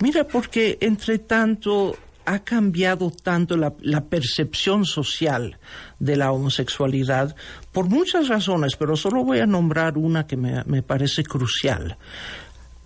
Mira, 0.00 0.26
porque 0.26 0.78
entre 0.80 1.18
tanto 1.18 1.94
ha 2.24 2.40
cambiado 2.40 3.10
tanto 3.10 3.56
la, 3.56 4.04
percepción 4.04 4.84
social 4.84 5.58
de 5.98 6.16
la 6.16 6.32
homosexualidad 6.32 7.34
por 7.72 7.88
muchas 7.88 8.28
razones, 8.28 8.76
pero 8.76 8.96
solo 8.96 9.24
voy 9.24 9.40
a 9.40 9.46
nombrar 9.46 9.96
una 9.96 10.26
que 10.26 10.36
me, 10.36 10.62
me 10.64 10.82
parece 10.82 11.22
crucial. 11.22 11.96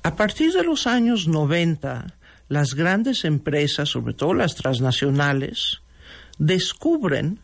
A 0.05 0.15
partir 0.17 0.53
de 0.53 0.65
los 0.65 0.87
años 0.87 1.29
90, 1.29 2.15
las 2.53 2.75
grandes 2.75 3.25
empresas, 3.25 3.89
sobre 3.89 4.13
todo 4.13 4.35
las 4.35 4.55
transnacionales, 4.57 5.81
descubren 6.37 7.41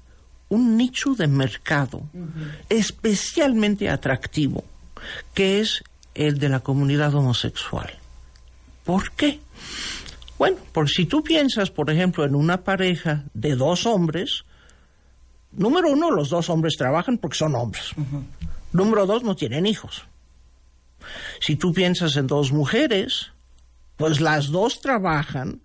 un 0.50 0.76
nicho 0.76 1.14
de 1.14 1.26
mercado 1.26 1.98
uh 2.12 2.18
-huh. 2.18 2.52
especialmente 2.68 3.88
atractivo, 3.88 4.64
que 5.32 5.60
es 5.60 5.82
el 6.14 6.38
de 6.38 6.50
la 6.50 6.60
comunidad 6.60 7.14
homosexual. 7.14 7.90
¿Por 8.84 9.12
qué? 9.12 9.40
Bueno, 10.38 10.58
por 10.72 10.90
si 10.90 11.06
tú 11.06 11.22
piensas, 11.22 11.70
por 11.70 11.90
ejemplo, 11.90 12.26
en 12.26 12.34
una 12.34 12.58
pareja 12.62 13.24
de 13.32 13.56
dos 13.56 13.86
hombres, 13.86 14.44
número 15.52 15.90
uno, 15.90 16.10
los 16.10 16.28
dos 16.28 16.50
hombres 16.50 16.76
trabajan 16.76 17.16
porque 17.16 17.38
son 17.38 17.54
hombres. 17.54 17.92
Uh 17.96 18.02
-huh. 18.02 18.24
Número 18.72 19.06
dos, 19.06 19.22
no 19.22 19.34
tienen 19.34 19.64
hijos. 19.64 20.04
Si 21.40 21.56
tú 21.56 21.72
piensas 21.72 22.16
en 22.16 22.26
dos 22.26 22.52
mujeres, 22.52 23.32
pues 23.98 24.22
las 24.22 24.50
dos 24.50 24.80
trabajan 24.80 25.60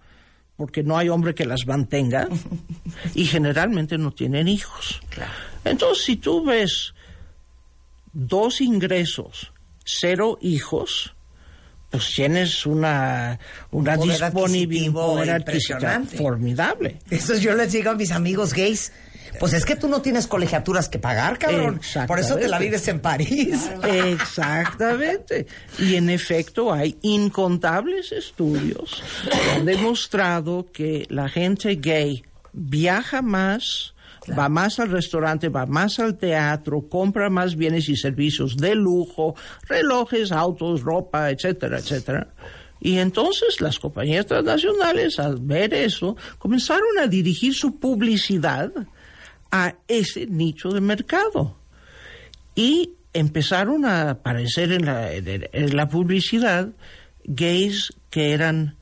porque 0.58 0.84
no 0.84 0.98
hay 0.98 1.08
hombre 1.08 1.34
que 1.34 1.46
las 1.46 1.66
mantenga 1.66 2.28
y 3.16 3.26
generalmente 3.26 3.98
no 3.98 4.12
tienen 4.12 4.50
hijos. 4.50 5.02
Claro. 5.10 5.32
Entonces, 5.64 6.04
si 6.04 6.18
tú 6.18 6.44
ves 6.44 6.94
dos 8.12 8.60
ingresos, 8.60 9.54
cero 9.86 10.38
hijos, 10.42 11.16
pues 11.90 12.12
tienes 12.16 12.66
una, 12.66 13.40
una 13.72 13.96
poder 13.96 14.20
disponibilidad 14.20 15.38
impresionante. 15.38 16.18
formidable. 16.18 17.00
Eso 17.10 17.36
yo 17.38 17.54
les 17.56 17.72
digo 17.72 17.92
a 17.92 17.96
mis 17.96 18.12
amigos 18.12 18.54
gays. 18.54 18.92
Pues 19.40 19.54
es 19.54 19.66
que 19.66 19.76
tú 19.76 19.88
no 19.88 20.02
tienes 20.02 20.28
colegiaturas 20.28 20.90
que 20.90 21.00
pagar, 21.00 21.38
cabrón. 21.38 21.80
Por 22.08 22.20
eso 22.20 22.36
te 22.36 22.48
la 22.48 22.60
vives 22.60 22.88
en 22.88 23.00
París. 23.00 23.70
Exactamente. 23.84 25.48
Y 25.80 25.96
en 25.96 26.10
efecto 26.10 26.72
hay 26.72 26.98
incontables 27.02 28.12
estudios 28.12 29.04
que 29.30 29.52
han 29.52 29.66
demostrado 29.66 30.68
que 30.72 31.06
la 31.10 31.30
gente 31.30 31.76
gay 31.76 32.24
viaja 32.54 33.22
más, 33.22 33.96
claro. 34.22 34.42
va 34.42 34.50
más 34.50 34.80
al 34.80 34.92
restaurante, 34.92 35.50
va 35.50 35.66
más 35.66 36.00
al 36.00 36.18
teatro, 36.18 36.88
compra 36.88 37.30
más 37.30 37.56
bienes 37.56 37.90
y 37.90 37.96
servicios 37.96 38.58
de 38.58 38.76
lujo, 38.76 39.36
relojes, 39.68 40.32
autos, 40.32 40.82
ropa, 40.82 41.30
etcétera, 41.32 41.80
etcétera. 41.80 42.28
Y 42.80 43.00
entonces 43.00 43.62
las 43.62 43.80
compañías 43.80 44.26
transnacionales, 44.26 45.18
al 45.18 45.40
ver 45.40 45.74
eso, 45.74 46.18
comenzaron 46.38 47.00
a 47.00 47.08
dirigir 47.08 47.54
su 47.54 47.80
publicidad 47.80 48.72
a 49.54 49.76
ese 49.88 50.26
nicho 50.26 50.70
de 50.70 50.82
mercado. 50.82 51.56
Y 52.56 52.96
empezaron 53.14 53.86
a 53.86 54.10
aparecer 54.10 54.72
en 54.72 54.86
la, 54.86 55.14
en 55.14 55.78
la 55.78 55.88
publicidad 55.88 56.70
gays 57.24 57.94
que 58.10 58.34
eran 58.34 58.78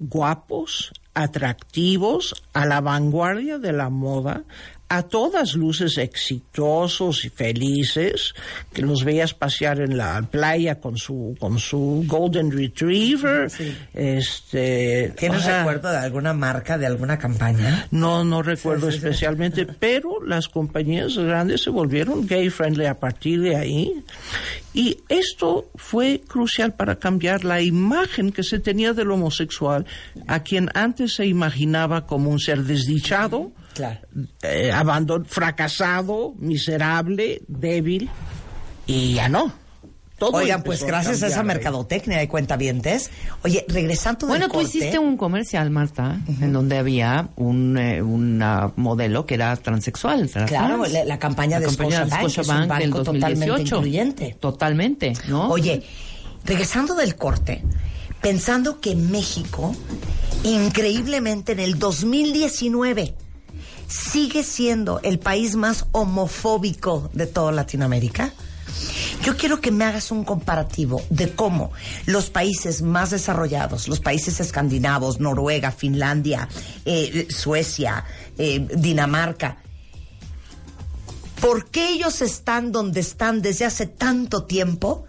guapos, 0.00 0.92
atractivos, 1.14 2.42
a 2.52 2.66
la 2.66 2.80
vanguardia 2.80 3.58
de 3.58 3.72
la 3.72 3.88
moda, 3.88 4.42
a 4.88 5.02
todas 5.02 5.54
luces 5.54 5.98
exitosos 5.98 7.24
y 7.24 7.28
felices, 7.28 8.34
que 8.72 8.82
los 8.82 9.04
veías 9.04 9.34
pasear 9.34 9.80
en 9.80 9.96
la 9.96 10.22
playa 10.30 10.80
con 10.80 10.96
su 10.96 11.36
con 11.40 11.58
su 11.58 12.04
golden 12.06 12.50
retriever. 12.52 13.50
Sí. 13.50 13.76
Este, 13.92 15.12
¿Tienes 15.18 15.42
sea, 15.42 15.58
recuerdo 15.58 15.90
de 15.90 15.98
alguna 15.98 16.32
marca, 16.32 16.78
de 16.78 16.86
alguna 16.86 17.18
campaña? 17.18 17.88
No, 17.90 18.24
no 18.24 18.42
recuerdo 18.42 18.90
sí, 18.90 18.98
sí, 18.98 19.06
especialmente, 19.06 19.66
pero 19.80 20.22
las 20.24 20.48
compañías 20.48 21.16
grandes 21.16 21.62
se 21.62 21.70
volvieron 21.70 22.26
gay 22.26 22.48
friendly 22.50 22.86
a 22.86 22.98
partir 22.98 23.40
de 23.40 23.56
ahí. 23.56 24.04
Y 24.72 24.98
esto 25.08 25.70
fue 25.74 26.20
crucial 26.28 26.74
para 26.74 26.96
cambiar 26.96 27.44
la 27.44 27.60
imagen 27.62 28.30
que 28.30 28.42
se 28.42 28.60
tenía 28.60 28.92
del 28.92 29.10
homosexual, 29.10 29.86
a 30.26 30.42
quien 30.42 30.68
antes 30.74 31.14
se 31.14 31.26
imaginaba 31.26 32.06
como 32.06 32.30
un 32.30 32.38
ser 32.38 32.62
desdichado, 32.62 33.52
Claro. 33.76 34.00
Eh, 34.42 34.72
abandon 34.72 35.26
fracasado, 35.26 36.32
miserable, 36.38 37.42
débil, 37.46 38.08
y 38.86 39.14
ya 39.14 39.28
no. 39.28 39.52
Todo 40.18 40.38
Oigan, 40.38 40.62
pues 40.62 40.82
gracias 40.82 41.22
a, 41.22 41.26
a 41.26 41.28
esa 41.28 41.42
mercadotecnia 41.42 42.16
de 42.16 42.26
cuentavientes. 42.26 43.10
Oye, 43.44 43.66
regresando 43.68 44.26
Bueno, 44.26 44.46
del 44.46 44.52
tú 44.52 44.58
corte, 44.60 44.78
hiciste 44.78 44.98
un 44.98 45.18
comercial, 45.18 45.68
Marta, 45.68 46.22
uh 46.26 46.30
-huh. 46.30 46.44
en 46.44 46.52
donde 46.54 46.78
había 46.78 47.28
un 47.36 47.76
eh, 47.76 48.00
una 48.00 48.72
modelo 48.76 49.26
que 49.26 49.34
era 49.34 49.54
transexual. 49.56 50.30
Claro, 50.46 50.86
la, 50.86 51.04
la, 51.04 51.18
campaña 51.18 51.60
la 51.60 51.66
de 51.66 51.72
Scotiabank, 51.72 52.24
es 52.30 52.38
un 52.38 52.46
banco 52.46 52.78
del 52.78 52.90
totalmente 52.92 53.46
2018. 53.46 53.76
incluyente. 53.76 54.36
Totalmente, 54.40 55.12
¿no? 55.28 55.50
Oye, 55.50 55.82
regresando 56.46 56.94
del 56.94 57.14
corte, 57.16 57.62
pensando 58.22 58.80
que 58.80 58.96
México, 58.96 59.76
increíblemente 60.44 61.52
en 61.52 61.60
el 61.60 61.78
2019, 61.78 63.14
sigue 63.88 64.42
siendo 64.42 65.00
el 65.02 65.18
país 65.18 65.56
más 65.56 65.86
homofóbico 65.92 67.10
de 67.12 67.26
toda 67.26 67.52
Latinoamérica? 67.52 68.32
Yo 69.22 69.36
quiero 69.36 69.60
que 69.60 69.70
me 69.70 69.84
hagas 69.84 70.10
un 70.10 70.24
comparativo 70.24 71.02
de 71.10 71.32
cómo 71.32 71.72
los 72.04 72.30
países 72.30 72.82
más 72.82 73.10
desarrollados, 73.10 73.88
los 73.88 74.00
países 74.00 74.40
escandinavos, 74.40 75.20
Noruega, 75.20 75.72
Finlandia, 75.72 76.48
eh, 76.84 77.26
Suecia, 77.30 78.04
eh, 78.38 78.66
Dinamarca, 78.76 79.58
¿por 81.40 81.70
qué 81.70 81.90
ellos 81.90 82.22
están 82.22 82.72
donde 82.72 83.00
están 83.00 83.42
desde 83.42 83.64
hace 83.64 83.86
tanto 83.86 84.44
tiempo? 84.44 85.06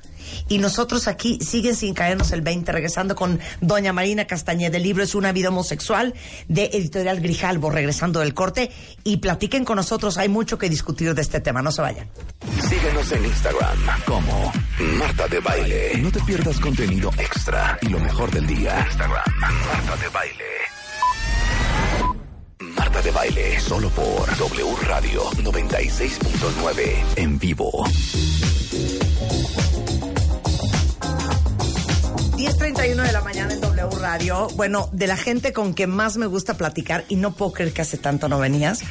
Y 0.47 0.57
nosotros 0.59 1.07
aquí 1.07 1.39
siguen 1.41 1.75
sin 1.75 1.93
caernos 1.93 2.31
el 2.31 2.41
20, 2.41 2.71
regresando 2.71 3.15
con 3.15 3.39
doña 3.61 3.93
Marina 3.93 4.25
Castañeda. 4.25 4.77
El 4.77 4.83
libro 4.83 5.03
es 5.03 5.15
Una 5.15 5.31
vida 5.31 5.49
homosexual 5.49 6.13
de 6.47 6.65
Editorial 6.73 7.19
Grijalbo, 7.19 7.69
regresando 7.69 8.19
del 8.19 8.33
corte. 8.33 8.71
Y 9.03 9.17
platiquen 9.17 9.65
con 9.65 9.77
nosotros, 9.77 10.17
hay 10.17 10.29
mucho 10.29 10.57
que 10.57 10.69
discutir 10.69 11.13
de 11.13 11.21
este 11.21 11.39
tema, 11.39 11.61
no 11.61 11.71
se 11.71 11.81
vayan. 11.81 12.07
Síguenos 12.67 13.11
en 13.11 13.25
Instagram 13.25 13.77
como 14.05 14.51
Marta 14.99 15.27
de 15.27 15.39
Baile. 15.39 15.97
No 15.97 16.11
te 16.11 16.19
pierdas 16.21 16.59
contenido 16.59 17.09
extra 17.17 17.77
y 17.81 17.89
lo 17.89 17.99
mejor 17.99 18.31
del 18.31 18.47
día. 18.47 18.85
Instagram, 18.87 19.23
Marta 19.39 19.95
de 19.97 20.09
Baile. 20.09 20.43
Marta 22.75 23.01
de 23.01 23.11
Baile, 23.11 23.59
solo 23.59 23.89
por 23.89 24.37
W 24.37 24.75
Radio 24.83 25.23
96.9 25.31 27.03
en 27.15 27.39
vivo. 27.39 27.83
10.31 32.37 33.01
de 33.01 33.13
la 33.13 33.21
mañana 33.21 33.51
en 33.51 33.61
W 33.61 33.97
Radio. 33.99 34.47
Bueno, 34.55 34.89
de 34.91 35.07
la 35.07 35.17
gente 35.17 35.53
con 35.53 35.73
que 35.73 35.87
más 35.87 36.17
me 36.17 36.27
gusta 36.27 36.53
platicar, 36.55 37.03
y 37.09 37.15
no 37.15 37.33
puedo 37.33 37.51
creer 37.51 37.73
que 37.73 37.81
hace 37.81 37.97
tanto 37.97 38.29
no 38.29 38.37
venías, 38.37 38.81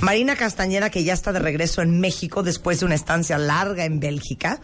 Marina 0.00 0.34
Castañeda, 0.34 0.88
que 0.88 1.04
ya 1.04 1.12
está 1.12 1.34
de 1.34 1.38
regreso 1.38 1.82
en 1.82 2.00
México 2.00 2.42
después 2.42 2.80
de 2.80 2.86
una 2.86 2.94
estancia 2.94 3.36
larga 3.36 3.84
en 3.84 4.00
Bélgica, 4.00 4.60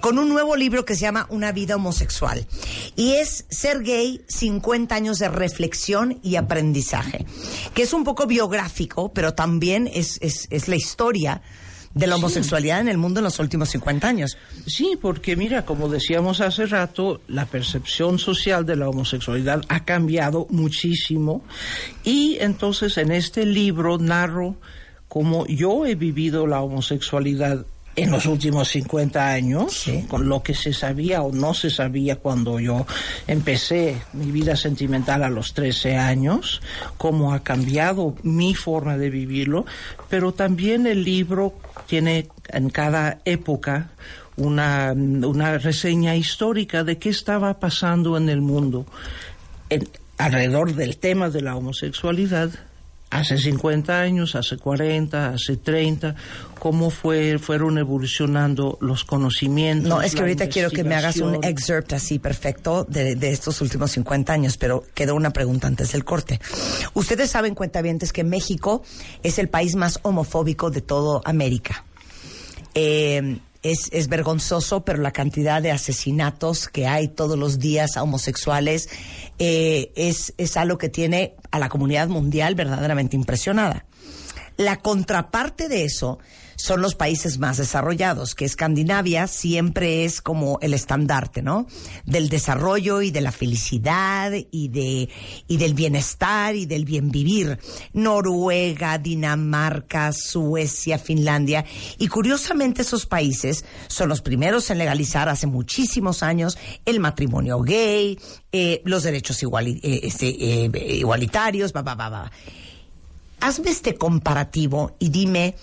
con 0.00 0.18
un 0.18 0.28
nuevo 0.28 0.54
libro 0.54 0.84
que 0.84 0.94
se 0.94 1.00
llama 1.00 1.26
Una 1.30 1.50
vida 1.50 1.76
homosexual. 1.76 2.46
Y 2.94 3.12
es 3.12 3.46
Ser 3.48 3.82
gay, 3.82 4.22
50 4.28 4.94
años 4.94 5.18
de 5.18 5.30
reflexión 5.30 6.20
y 6.22 6.36
aprendizaje, 6.36 7.24
que 7.72 7.84
es 7.84 7.94
un 7.94 8.04
poco 8.04 8.26
biográfico, 8.26 9.14
pero 9.14 9.32
también 9.32 9.90
es, 9.90 10.18
es, 10.20 10.46
es 10.50 10.68
la 10.68 10.76
historia 10.76 11.40
de 11.94 12.06
la 12.06 12.16
homosexualidad 12.16 12.80
en 12.80 12.88
el 12.88 12.98
mundo 12.98 13.20
en 13.20 13.24
los 13.24 13.38
últimos 13.38 13.68
50 13.70 14.08
años. 14.08 14.36
Sí, 14.66 14.98
porque 15.00 15.36
mira, 15.36 15.64
como 15.64 15.88
decíamos 15.88 16.40
hace 16.40 16.66
rato, 16.66 17.20
la 17.28 17.46
percepción 17.46 18.18
social 18.18 18.64
de 18.64 18.76
la 18.76 18.88
homosexualidad 18.88 19.62
ha 19.68 19.84
cambiado 19.84 20.46
muchísimo 20.50 21.44
y 22.04 22.38
entonces 22.40 22.96
en 22.98 23.12
este 23.12 23.44
libro 23.44 23.98
narro 23.98 24.56
cómo 25.08 25.46
yo 25.46 25.84
he 25.84 25.94
vivido 25.94 26.46
la 26.46 26.62
homosexualidad 26.62 27.66
en 27.94 28.10
los 28.10 28.26
últimos 28.26 28.68
50 28.68 29.28
años, 29.28 29.84
con 30.08 30.28
lo 30.28 30.42
que 30.42 30.54
se 30.54 30.72
sabía 30.72 31.22
o 31.22 31.32
no 31.32 31.52
se 31.52 31.68
sabía 31.68 32.16
cuando 32.16 32.58
yo 32.58 32.86
empecé 33.26 33.96
mi 34.14 34.30
vida 34.30 34.56
sentimental 34.56 35.22
a 35.22 35.30
los 35.30 35.52
13 35.52 35.96
años, 35.96 36.62
cómo 36.96 37.34
ha 37.34 37.42
cambiado 37.42 38.14
mi 38.22 38.54
forma 38.54 38.96
de 38.96 39.10
vivirlo, 39.10 39.66
pero 40.08 40.32
también 40.32 40.86
el 40.86 41.04
libro 41.04 41.54
tiene 41.86 42.28
en 42.48 42.70
cada 42.70 43.18
época 43.24 43.90
una, 44.36 44.92
una 44.92 45.58
reseña 45.58 46.16
histórica 46.16 46.84
de 46.84 46.98
qué 46.98 47.10
estaba 47.10 47.60
pasando 47.60 48.16
en 48.16 48.30
el 48.30 48.40
mundo 48.40 48.86
alrededor 50.16 50.74
del 50.74 50.96
tema 50.96 51.28
de 51.30 51.42
la 51.42 51.56
homosexualidad 51.56 52.50
hace 53.12 53.38
50 53.38 54.00
años, 54.00 54.34
hace 54.34 54.56
40, 54.56 55.34
hace 55.34 55.56
30, 55.58 56.14
cómo 56.58 56.90
fue, 56.90 57.38
fueron 57.38 57.76
evolucionando 57.76 58.78
los 58.80 59.04
conocimientos. 59.04 59.88
No, 59.88 60.00
es 60.00 60.14
que 60.14 60.20
ahorita 60.20 60.48
quiero 60.48 60.70
que 60.70 60.82
me 60.82 60.94
hagas 60.94 61.18
un 61.18 61.44
excerpt 61.44 61.92
así 61.92 62.18
perfecto 62.18 62.84
de, 62.84 63.14
de, 63.14 63.30
estos 63.30 63.60
últimos 63.60 63.90
50 63.92 64.32
años, 64.32 64.56
pero 64.56 64.84
quedó 64.94 65.14
una 65.14 65.30
pregunta 65.30 65.68
antes 65.68 65.92
del 65.92 66.04
corte. 66.04 66.40
Ustedes 66.94 67.30
saben, 67.30 67.54
cuentavientes, 67.54 68.12
que 68.12 68.24
México 68.24 68.82
es 69.22 69.38
el 69.38 69.48
país 69.48 69.74
más 69.74 70.00
homofóbico 70.02 70.70
de 70.70 70.80
toda 70.80 71.20
América. 71.24 71.84
Eh, 72.74 73.38
es, 73.62 73.88
es, 73.92 74.08
vergonzoso, 74.08 74.84
pero 74.84 75.00
la 75.00 75.12
cantidad 75.12 75.62
de 75.62 75.70
asesinatos 75.70 76.68
que 76.68 76.86
hay 76.86 77.08
todos 77.08 77.38
los 77.38 77.58
días 77.58 77.96
a 77.96 78.02
homosexuales 78.02 78.88
eh, 79.38 79.92
es, 79.94 80.34
es 80.36 80.56
algo 80.56 80.78
que 80.78 80.88
tiene 80.88 81.36
a 81.50 81.58
la 81.58 81.68
comunidad 81.68 82.08
mundial 82.08 82.54
verdaderamente 82.54 83.16
impresionada. 83.16 83.86
La 84.56 84.78
contraparte 84.80 85.68
de 85.68 85.84
eso 85.84 86.18
son 86.62 86.80
los 86.80 86.94
países 86.94 87.40
más 87.40 87.56
desarrollados, 87.56 88.36
que 88.36 88.44
Escandinavia 88.44 89.26
siempre 89.26 90.04
es 90.04 90.22
como 90.22 90.60
el 90.62 90.74
estandarte, 90.74 91.42
¿no? 91.42 91.66
Del 92.06 92.28
desarrollo 92.28 93.02
y 93.02 93.10
de 93.10 93.20
la 93.20 93.32
felicidad 93.32 94.30
y 94.52 94.68
de 94.68 95.08
y 95.48 95.56
del 95.56 95.74
bienestar 95.74 96.54
y 96.54 96.66
del 96.66 96.84
bien 96.84 97.10
vivir. 97.10 97.58
Noruega, 97.94 98.96
Dinamarca, 98.98 100.12
Suecia, 100.12 101.00
Finlandia 101.00 101.64
y 101.98 102.06
curiosamente 102.06 102.82
esos 102.82 103.06
países 103.06 103.64
son 103.88 104.08
los 104.08 104.22
primeros 104.22 104.70
en 104.70 104.78
legalizar 104.78 105.28
hace 105.28 105.48
muchísimos 105.48 106.22
años 106.22 106.56
el 106.84 107.00
matrimonio 107.00 107.60
gay, 107.62 108.16
eh, 108.52 108.82
los 108.84 109.02
derechos 109.02 109.42
eh, 109.42 110.00
este, 110.04 110.28
eh, 110.28 110.70
igualitarios, 110.98 111.72
va, 111.74 111.82
va, 111.82 111.96
va, 111.96 112.08
va. 112.08 112.32
Hazme 113.40 113.70
este 113.72 113.96
comparativo 113.96 114.94
y 115.00 115.08
dime 115.08 115.56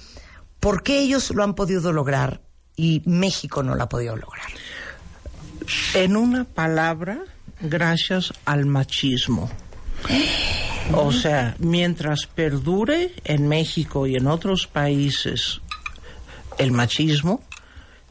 ¿Por 0.60 0.84
qué 0.84 1.00
ellos 1.00 1.32
lo 1.32 1.44
han 1.44 1.54
podido 1.54 1.94
lograr 1.94 2.42
y 2.76 3.02
México 3.06 3.64
no 3.64 3.76
lo 3.76 3.84
ha 3.84 3.90
podido 3.90 4.16
lograr? 4.16 4.48
En 5.94 6.18
una 6.18 6.44
palabra, 6.44 7.20
gracias 7.62 8.34
al 8.46 8.66
machismo. 8.66 9.50
O 10.94 11.12
sea, 11.12 11.56
mientras 11.60 12.26
perdure 12.26 13.14
en 13.24 13.48
México 13.48 14.08
y 14.08 14.16
en 14.16 14.28
otros 14.28 14.68
países 14.68 15.62
el 16.58 16.72
machismo, 16.72 17.44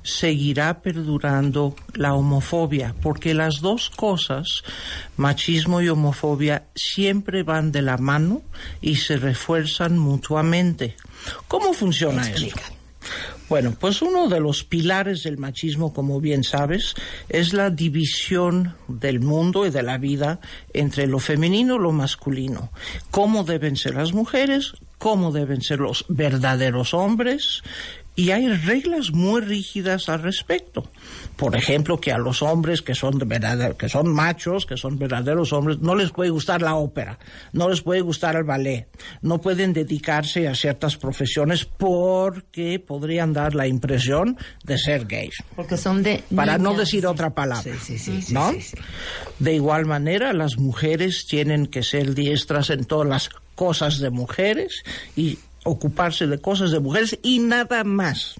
seguirá 0.09 0.81
perdurando 0.81 1.75
la 1.95 2.15
homofobia, 2.15 2.95
porque 3.03 3.35
las 3.35 3.61
dos 3.61 3.91
cosas, 3.91 4.63
machismo 5.17 5.81
y 5.81 5.89
homofobia, 5.89 6.65
siempre 6.75 7.43
van 7.43 7.73
de 7.73 7.83
la 7.83 7.99
mano 7.99 8.43
y 8.81 8.97
se 8.97 9.17
refuerzan 9.17 9.99
mutuamente. 9.99 10.97
¿Cómo 11.47 11.73
funciona 11.73 12.29
eso? 12.29 12.57
Bueno, 13.49 13.75
pues 13.79 14.03
uno 14.03 14.29
de 14.29 14.41
los 14.41 14.63
pilares 14.63 15.23
del 15.23 15.39
machismo, 15.39 15.95
como 15.95 16.21
bien 16.21 16.45
sabes, 16.45 16.95
es 17.31 17.55
la 17.55 17.71
división 17.71 18.75
del 18.89 19.21
mundo 19.21 19.65
y 19.65 19.71
de 19.71 19.83
la 19.83 19.97
vida 19.97 20.41
entre 20.75 21.07
lo 21.07 21.19
femenino 21.19 21.77
y 21.77 21.79
lo 21.79 21.93
masculino. 21.93 22.71
Cómo 23.11 23.45
deben 23.45 23.77
ser 23.77 23.95
las 23.95 24.13
mujeres, 24.13 24.75
cómo 24.99 25.33
deben 25.33 25.63
ser 25.63 25.79
los 25.79 26.05
verdaderos 26.09 26.93
hombres, 26.93 27.63
y 28.19 28.33
hay 28.33 28.49
reglas 28.49 29.13
muy 29.13 29.41
rígidas 29.43 30.09
al 30.09 30.21
respecto. 30.21 30.91
Por 31.37 31.55
ejemplo, 31.55 32.01
que 32.01 32.11
a 32.11 32.19
los 32.19 32.43
hombres 32.43 32.83
que 32.83 32.97
son, 32.97 33.17
que 33.79 33.89
son 33.89 34.13
machos, 34.13 34.67
que 34.67 34.77
son 34.77 34.99
verdaderos 34.99 35.53
hombres, 35.53 35.79
no 35.79 35.95
les 35.95 36.11
puede 36.11 36.31
gustar 36.31 36.61
la 36.61 36.75
ópera, 36.75 37.21
no 37.53 37.69
les 37.69 37.81
puede 37.81 38.01
gustar 38.01 38.35
el 38.35 38.43
ballet, 38.43 38.89
no 39.23 39.41
pueden 39.41 39.73
dedicarse 39.73 40.49
a 40.49 40.57
ciertas 40.57 40.97
profesiones 40.97 41.65
porque 41.65 42.83
podrían 42.85 43.33
dar 43.33 43.55
la 43.55 43.69
impresión 43.69 44.37
de 44.65 44.79
ser 44.79 45.07
gays. 45.07 45.37
Porque 45.55 45.77
son 45.77 46.03
de... 46.03 46.25
Para 46.35 46.59
no 46.59 46.75
decir 46.75 47.07
otra 47.07 47.31
palabra. 47.31 47.63
Sí, 47.81 47.99
sí, 47.99 48.21
sí, 48.21 48.35
¿no? 48.35 48.51
De 49.39 49.55
igual 49.55 49.87
manera, 49.87 50.33
las 50.33 50.59
mujeres 50.59 51.25
tienen 51.29 51.69
que 51.69 51.85
ser 51.85 52.17
diestras 52.17 52.71
en 52.71 52.85
todas 52.85 53.09
las 53.09 53.31
cosas 53.55 54.01
de 54.01 54.11
mujeres 54.11 54.83
y 55.15 55.39
ocuparse 55.65 56.27
de 56.27 56.39
cosas 56.39 56.71
de 56.71 56.81
mujeres 56.81 57.19
y 57.23 57.39
nada 57.39 57.85
más. 57.85 58.37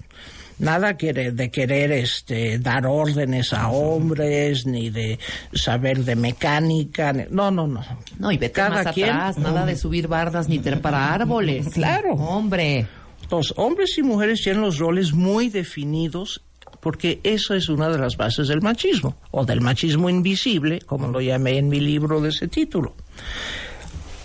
Nada 0.59 0.95
quiere 0.95 1.31
de 1.31 1.49
querer 1.51 1.93
este, 1.93 2.59
dar 2.59 2.85
órdenes 2.85 3.53
a 3.53 3.69
hombres, 3.69 4.65
ni 4.65 4.89
de 4.89 5.17
saber 5.53 6.03
de 6.03 6.17
mecánica. 6.17 7.13
No, 7.13 7.49
no, 7.49 7.65
no. 7.65 7.81
No, 8.17 8.31
y 8.31 8.37
vete 8.37 8.53
Cada 8.53 8.83
más 8.83 8.93
quien, 8.93 9.09
atrás, 9.09 9.37
nada 9.37 9.65
de 9.65 9.77
subir 9.77 10.09
bardas 10.09 10.49
ni 10.49 10.59
trepar 10.59 10.95
árboles. 10.95 11.69
Claro. 11.69 12.13
Hombre. 12.15 12.87
Los 13.31 13.53
hombres 13.55 13.97
y 13.97 14.03
mujeres 14.03 14.41
tienen 14.41 14.61
los 14.61 14.79
roles 14.79 15.13
muy 15.13 15.49
definidos 15.49 16.41
porque 16.81 17.19
eso 17.23 17.53
es 17.55 17.69
una 17.69 17.89
de 17.89 17.97
las 17.97 18.17
bases 18.17 18.47
del 18.47 18.61
machismo, 18.61 19.17
o 19.31 19.45
del 19.45 19.61
machismo 19.61 20.09
invisible, 20.09 20.79
como 20.81 21.07
lo 21.07 21.21
llamé 21.21 21.57
en 21.57 21.69
mi 21.69 21.79
libro 21.79 22.21
de 22.21 22.29
ese 22.29 22.47
título. 22.47 22.95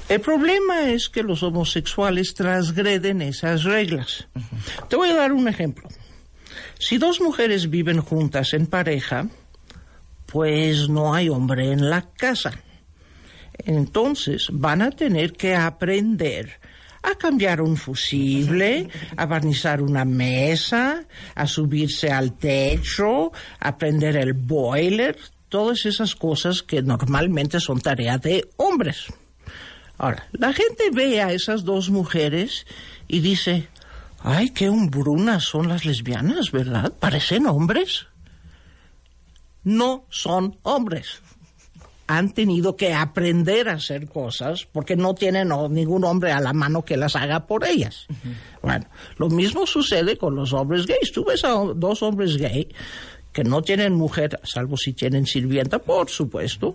El 0.08 0.20
problema 0.20 0.90
es 0.90 1.08
que 1.08 1.22
los 1.22 1.42
homosexuales 1.42 2.34
transgreden 2.34 3.22
esas 3.22 3.64
reglas. 3.64 4.28
Te 4.88 4.96
voy 4.96 5.08
a 5.08 5.16
dar 5.16 5.32
un 5.32 5.48
ejemplo. 5.48 5.88
Si 6.78 6.98
dos 6.98 7.20
mujeres 7.20 7.70
viven 7.70 8.00
juntas 8.00 8.52
en 8.52 8.66
pareja, 8.66 9.28
pues 10.26 10.88
no 10.88 11.14
hay 11.14 11.30
hombre 11.30 11.72
en 11.72 11.88
la 11.88 12.02
casa. 12.02 12.52
Entonces 13.64 14.48
van 14.52 14.82
a 14.82 14.90
tener 14.90 15.32
que 15.32 15.54
aprender 15.54 16.60
a 17.02 17.14
cambiar 17.16 17.60
un 17.60 17.76
fusible, 17.76 18.88
a 19.16 19.26
barnizar 19.26 19.80
una 19.80 20.04
mesa, 20.04 21.04
a 21.34 21.46
subirse 21.46 22.10
al 22.10 22.36
techo, 22.36 23.30
a 23.60 23.78
prender 23.78 24.16
el 24.16 24.32
boiler, 24.32 25.16
todas 25.48 25.86
esas 25.86 26.14
cosas 26.14 26.62
que 26.62 26.82
normalmente 26.82 27.60
son 27.60 27.80
tarea 27.80 28.18
de 28.18 28.48
hombres. 28.56 29.06
Ahora, 29.98 30.26
la 30.32 30.52
gente 30.52 30.90
ve 30.92 31.22
a 31.22 31.32
esas 31.32 31.64
dos 31.64 31.90
mujeres 31.90 32.66
y 33.06 33.20
dice, 33.20 33.68
ay, 34.20 34.50
qué 34.50 34.68
hombrunas 34.68 35.44
son 35.44 35.68
las 35.68 35.84
lesbianas, 35.84 36.50
¿verdad? 36.50 36.92
Parecen 36.98 37.46
hombres. 37.46 38.06
No 39.62 40.04
son 40.10 40.58
hombres. 40.62 41.20
Han 42.06 42.34
tenido 42.34 42.76
que 42.76 42.92
aprender 42.92 43.68
a 43.68 43.74
hacer 43.74 44.08
cosas 44.08 44.66
porque 44.70 44.94
no 44.94 45.14
tienen 45.14 45.48
ningún 45.70 46.04
hombre 46.04 46.32
a 46.32 46.40
la 46.40 46.52
mano 46.52 46.84
que 46.84 46.98
las 46.98 47.16
haga 47.16 47.46
por 47.46 47.64
ellas. 47.64 48.06
Bueno, 48.60 48.86
lo 49.16 49.30
mismo 49.30 49.64
sucede 49.64 50.18
con 50.18 50.34
los 50.34 50.52
hombres 50.52 50.86
gays. 50.86 51.12
Tú 51.12 51.24
ves 51.24 51.44
a 51.44 51.52
dos 51.74 52.02
hombres 52.02 52.36
gay 52.36 52.68
que 53.32 53.42
no 53.42 53.62
tienen 53.62 53.94
mujer, 53.94 54.38
salvo 54.44 54.76
si 54.76 54.92
tienen 54.92 55.26
sirvienta, 55.26 55.78
por 55.78 56.10
supuesto. 56.10 56.74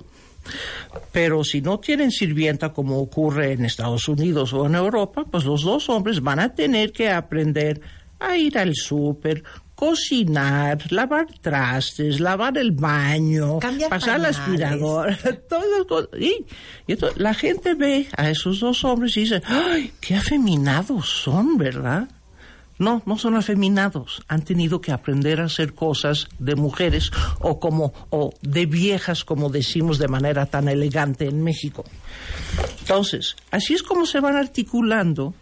Pero 1.11 1.43
si 1.43 1.61
no 1.61 1.79
tienen 1.79 2.11
sirvienta, 2.11 2.73
como 2.73 2.99
ocurre 2.99 3.53
en 3.53 3.65
Estados 3.65 4.07
Unidos 4.07 4.53
o 4.53 4.65
en 4.65 4.75
Europa, 4.75 5.25
pues 5.29 5.45
los 5.45 5.63
dos 5.63 5.89
hombres 5.89 6.21
van 6.21 6.39
a 6.39 6.53
tener 6.53 6.91
que 6.91 7.09
aprender 7.09 7.81
a 8.19 8.37
ir 8.37 8.57
al 8.57 8.75
súper, 8.75 9.43
cocinar, 9.75 10.91
lavar 10.91 11.27
trastes, 11.39 12.19
lavar 12.19 12.57
el 12.57 12.71
baño, 12.71 13.59
Cambiar 13.59 13.89
pasar 13.89 14.19
la 14.19 14.29
aspiradora, 14.29 15.17
todas 15.49 15.65
las 15.77 15.87
cosas. 15.87 16.09
Y, 16.19 16.45
y 16.85 16.91
entonces 16.91 17.17
la 17.17 17.33
gente 17.33 17.75
ve 17.75 18.07
a 18.17 18.29
esos 18.29 18.59
dos 18.59 18.83
hombres 18.83 19.15
y 19.15 19.21
dice, 19.21 19.41
¡ay, 19.45 19.93
qué 20.01 20.15
afeminados 20.15 21.07
son, 21.07 21.57
¿verdad? 21.57 22.09
No, 22.79 23.03
no 23.05 23.17
son 23.17 23.35
afeminados. 23.35 24.23
Han 24.29 24.43
tenido 24.43 24.79
que 24.79 24.93
aprender 24.93 25.41
a 25.41 25.45
hacer 25.45 25.73
cosas 25.73 26.29
de 26.39 26.55
mujeres 26.55 27.11
o 27.39 27.59
como 27.59 27.93
o 28.09 28.33
de 28.41 28.65
viejas, 28.65 29.25
como 29.25 29.49
decimos 29.49 29.99
de 29.99 30.07
manera 30.07 30.45
tan 30.45 30.69
elegante 30.69 31.25
en 31.25 31.43
México. 31.43 31.83
Entonces, 32.79 33.35
así 33.51 33.73
es 33.73 33.83
como 33.83 34.05
se 34.05 34.21
van 34.21 34.37
articulando 34.37 35.33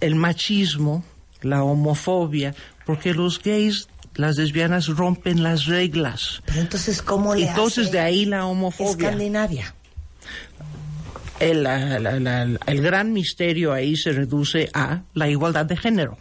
el 0.00 0.16
machismo, 0.16 1.04
la 1.42 1.62
homofobia, 1.62 2.54
porque 2.84 3.14
los 3.14 3.40
gays, 3.40 3.88
las 4.14 4.36
lesbianas 4.36 4.88
rompen 4.88 5.44
las 5.44 5.66
reglas. 5.66 6.42
Pero 6.46 6.60
entonces, 6.60 7.00
¿cómo 7.00 7.34
le 7.34 7.48
Entonces 7.48 7.86
hace 7.86 7.92
de 7.92 8.00
ahí 8.00 8.24
la 8.24 8.44
homofobia. 8.46 9.08
Escandinavia? 9.08 9.74
El, 11.40 11.62
la- 11.62 11.98
la- 12.00 12.18
la- 12.18 12.58
el 12.66 12.82
gran 12.82 13.12
misterio 13.12 13.72
ahí 13.72 13.96
se 13.96 14.12
reduce 14.12 14.68
a 14.74 15.02
la 15.14 15.28
igualdad 15.28 15.66
de 15.66 15.76
género. 15.76 16.18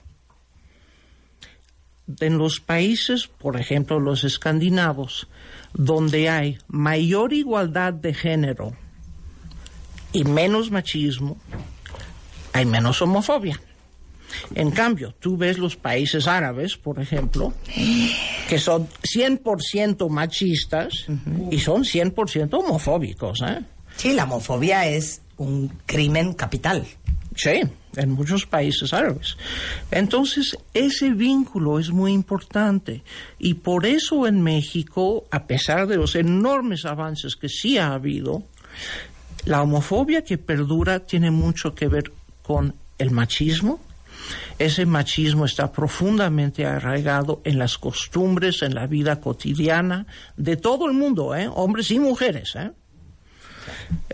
En 2.19 2.37
los 2.37 2.59
países, 2.61 3.27
por 3.27 3.59
ejemplo, 3.59 3.99
los 3.99 4.23
escandinavos, 4.23 5.27
donde 5.73 6.29
hay 6.29 6.57
mayor 6.67 7.33
igualdad 7.33 7.93
de 7.93 8.13
género 8.13 8.73
y 10.13 10.23
menos 10.23 10.71
machismo, 10.71 11.37
hay 12.53 12.65
menos 12.65 13.01
homofobia. 13.01 13.59
En 14.55 14.71
cambio, 14.71 15.13
tú 15.19 15.35
ves 15.35 15.57
los 15.57 15.75
países 15.75 16.27
árabes, 16.27 16.77
por 16.77 16.99
ejemplo, 16.99 17.53
que 18.47 18.59
son 18.59 18.87
100% 19.03 20.09
machistas 20.09 21.07
y 21.49 21.59
son 21.59 21.83
100% 21.83 22.53
homofóbicos, 22.53 23.41
¿eh? 23.41 23.61
Sí, 23.97 24.13
la 24.13 24.23
homofobia 24.23 24.87
es 24.87 25.21
un 25.37 25.69
crimen 25.85 26.33
capital. 26.33 26.85
Sí, 27.35 27.61
en 27.95 28.11
muchos 28.11 28.45
países 28.45 28.93
árabes. 28.93 29.37
Entonces, 29.91 30.57
ese 30.73 31.11
vínculo 31.11 31.79
es 31.79 31.89
muy 31.89 32.13
importante 32.13 33.03
y 33.37 33.55
por 33.55 33.85
eso 33.85 34.27
en 34.27 34.41
México, 34.41 35.25
a 35.31 35.45
pesar 35.45 35.87
de 35.87 35.97
los 35.97 36.15
enormes 36.15 36.85
avances 36.85 37.35
que 37.35 37.49
sí 37.49 37.77
ha 37.77 37.93
habido, 37.93 38.43
la 39.45 39.61
homofobia 39.61 40.23
que 40.23 40.37
perdura 40.37 40.99
tiene 40.99 41.31
mucho 41.31 41.73
que 41.73 41.87
ver 41.87 42.11
con 42.41 42.75
el 42.97 43.11
machismo. 43.11 43.79
Ese 44.59 44.85
machismo 44.85 45.45
está 45.45 45.71
profundamente 45.71 46.65
arraigado 46.65 47.41
en 47.45 47.59
las 47.59 47.77
costumbres, 47.77 48.63
en 48.63 48.73
la 48.73 48.87
vida 48.87 49.21
cotidiana 49.21 50.07
de 50.35 50.57
todo 50.57 50.87
el 50.87 50.93
mundo, 50.93 51.35
¿eh? 51.35 51.47
hombres 51.53 51.91
y 51.91 51.99
mujeres. 51.99 52.55
¿eh? 52.55 52.71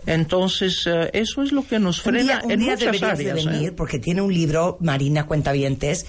Entonces, 0.06 0.84
eh, 0.86 1.10
eso 1.12 1.42
es 1.42 1.52
lo 1.52 1.66
que 1.66 1.78
nos 1.78 2.04
Un 2.04 2.12
frena 2.12 2.38
día, 2.38 2.42
un 2.44 2.50
en 2.50 2.60
día 2.60 2.72
muchas 2.72 2.92
deberías 2.92 3.18
de. 3.18 3.28
¿eh? 3.28 3.32
venir 3.32 3.74
porque 3.74 3.98
tiene 3.98 4.22
un 4.22 4.32
libro, 4.32 4.76
Marina 4.80 5.26
Cuentavientes, 5.26 6.06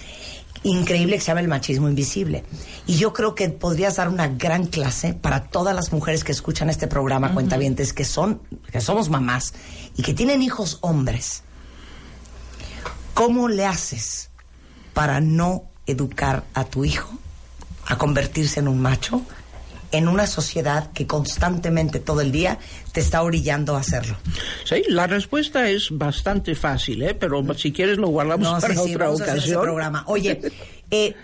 increíble 0.62 1.16
que 1.16 1.20
se 1.20 1.28
llama 1.28 1.40
El 1.40 1.48
machismo 1.48 1.88
invisible. 1.88 2.44
Y 2.86 2.96
yo 2.96 3.12
creo 3.12 3.34
que 3.34 3.48
podrías 3.48 3.96
dar 3.96 4.08
una 4.08 4.28
gran 4.28 4.66
clase 4.66 5.14
para 5.14 5.44
todas 5.44 5.74
las 5.74 5.92
mujeres 5.92 6.24
que 6.24 6.32
escuchan 6.32 6.70
este 6.70 6.86
programa, 6.86 7.32
Cuentavientes, 7.32 7.92
que 7.92 8.04
son, 8.04 8.42
que 8.70 8.80
somos 8.80 9.08
mamás 9.08 9.54
y 9.96 10.02
que 10.02 10.14
tienen 10.14 10.42
hijos 10.42 10.78
hombres. 10.82 11.42
¿Cómo 13.14 13.48
le 13.48 13.64
haces 13.64 14.30
para 14.92 15.20
no 15.20 15.64
educar 15.86 16.44
a 16.54 16.64
tu 16.64 16.84
hijo 16.84 17.18
a 17.86 17.96
convertirse 17.96 18.60
en 18.60 18.68
un 18.68 18.80
macho 18.80 19.22
en 19.96 20.08
una 20.08 20.26
sociedad 20.26 20.92
que 20.92 21.06
constantemente 21.06 22.00
todo 22.00 22.20
el 22.20 22.32
día 22.32 22.58
te 22.92 23.00
está 23.00 23.22
orillando 23.22 23.76
a 23.76 23.80
hacerlo? 23.80 24.16
Sí, 24.64 24.82
la 24.88 25.06
respuesta 25.06 25.68
es 25.68 25.88
bastante 25.90 26.54
fácil, 26.54 27.02
¿eh? 27.02 27.14
pero 27.14 27.42
si 27.54 27.72
quieres 27.72 27.98
lo 27.98 28.08
guardamos 28.08 28.46
No, 28.52 28.60
para 28.60 28.74
sí, 28.74 28.80
sí, 28.84 28.94
otra 28.94 29.06
vamos 29.06 29.20
a 29.20 29.24
hacer 29.24 29.36
ese 29.38 29.46
ocasión. 29.48 29.62
programa. 29.62 30.04
Oye, 30.06 30.40
eh, 30.90 31.14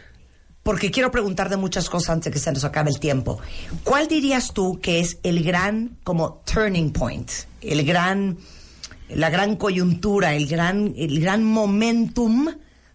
porque 0.63 0.91
quiero 0.91 1.11
preguntar 1.11 1.49
de 1.49 1.57
muchas 1.57 1.89
cosas 1.91 2.11
antes 2.11 2.27
de 2.27 2.31
que 2.33 2.39
se 2.39 2.53
nos 2.53 2.65
acabe 2.65 2.91
el 2.91 3.01
tiempo. 3.01 3.41
¿Cuál 3.85 4.09
dirías 4.09 4.53
tú 4.53 4.79
que 4.81 5.01
es 5.01 5.19
el 5.23 5.43
gran 5.43 5.99
como 6.05 6.43
turning 6.53 6.93
point, 6.93 7.29
el 7.61 7.85
gran, 7.85 8.39
la 9.09 9.29
gran 9.31 9.57
coyuntura, 9.57 10.35
el 10.35 10.47
gran, 10.47 10.95
el 10.97 11.21
gran 11.21 11.43
momentum 11.45 12.49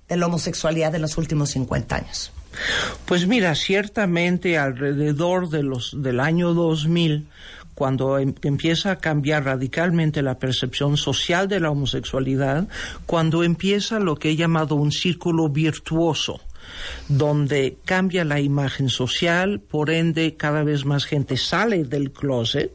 de 0.08 0.16
la 0.18 0.28
homosexualidad 0.28 0.96
en 0.96 1.02
los 1.02 1.18
últimos 1.18 1.50
50 1.52 1.96
años? 1.96 2.32
Pues 3.06 3.28
mira, 3.28 3.56
ciertamente 3.56 4.58
alrededor 4.58 5.50
de 5.50 5.64
los, 5.64 6.02
del 6.02 6.20
año 6.20 6.54
2000, 6.54 7.28
cuando 7.74 8.18
em- 8.18 8.34
empieza 8.42 8.92
a 8.92 8.96
cambiar 8.98 9.46
radicalmente 9.46 10.22
la 10.22 10.40
percepción 10.40 10.98
social 10.98 11.48
de 11.48 11.60
la 11.60 11.70
homosexualidad, 11.70 12.68
cuando 13.06 13.44
empieza 13.44 14.00
lo 14.00 14.16
que 14.16 14.32
he 14.32 14.36
llamado 14.36 14.76
un 14.76 14.92
círculo 14.92 15.50
virtuoso, 15.50 16.42
donde 17.08 17.78
cambia 17.86 18.26
la 18.26 18.40
imagen 18.40 18.90
social, 18.90 19.60
por 19.60 19.90
ende 19.90 20.36
cada 20.36 20.64
vez 20.64 20.86
más 20.86 21.06
gente 21.06 21.38
sale 21.38 21.84
del 21.84 22.12
closet, 22.12 22.74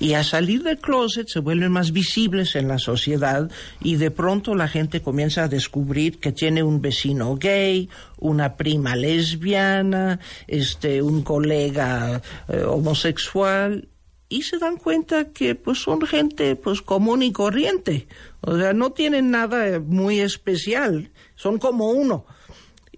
y 0.00 0.14
a 0.14 0.24
salir 0.24 0.62
del 0.62 0.78
closet 0.78 1.28
se 1.28 1.40
vuelven 1.40 1.72
más 1.72 1.92
visibles 1.92 2.56
en 2.56 2.68
la 2.68 2.78
sociedad 2.78 3.50
y 3.80 3.96
de 3.96 4.10
pronto 4.10 4.54
la 4.54 4.68
gente 4.68 5.02
comienza 5.02 5.44
a 5.44 5.48
descubrir 5.48 6.18
que 6.18 6.32
tiene 6.32 6.62
un 6.62 6.80
vecino 6.80 7.36
gay, 7.36 7.88
una 8.18 8.56
prima 8.56 8.96
lesbiana, 8.96 10.20
este, 10.46 11.02
un 11.02 11.22
colega 11.22 12.22
eh, 12.48 12.62
homosexual 12.62 13.88
y 14.28 14.42
se 14.42 14.58
dan 14.58 14.76
cuenta 14.76 15.32
que 15.32 15.54
pues 15.54 15.78
son 15.78 16.02
gente 16.02 16.54
pues 16.56 16.82
común 16.82 17.22
y 17.22 17.32
corriente, 17.32 18.06
o 18.40 18.56
sea, 18.56 18.72
no 18.72 18.92
tienen 18.92 19.30
nada 19.30 19.80
muy 19.80 20.20
especial, 20.20 21.10
son 21.34 21.58
como 21.58 21.90
uno. 21.90 22.26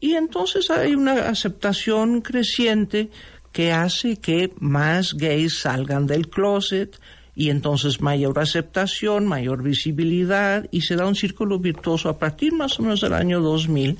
Y 0.00 0.14
entonces 0.14 0.70
hay 0.70 0.94
una 0.94 1.28
aceptación 1.28 2.22
creciente 2.22 3.10
que 3.52 3.72
hace 3.72 4.16
que 4.18 4.52
más 4.58 5.14
gays 5.14 5.60
salgan 5.60 6.06
del 6.06 6.28
closet 6.28 6.98
y 7.34 7.50
entonces 7.50 8.00
mayor 8.00 8.38
aceptación, 8.38 9.26
mayor 9.26 9.62
visibilidad 9.62 10.66
y 10.70 10.82
se 10.82 10.96
da 10.96 11.06
un 11.06 11.14
círculo 11.14 11.58
virtuoso 11.58 12.08
a 12.08 12.18
partir 12.18 12.52
más 12.52 12.78
o 12.78 12.82
menos 12.82 13.00
del 13.00 13.14
año 13.14 13.40
2000 13.40 13.98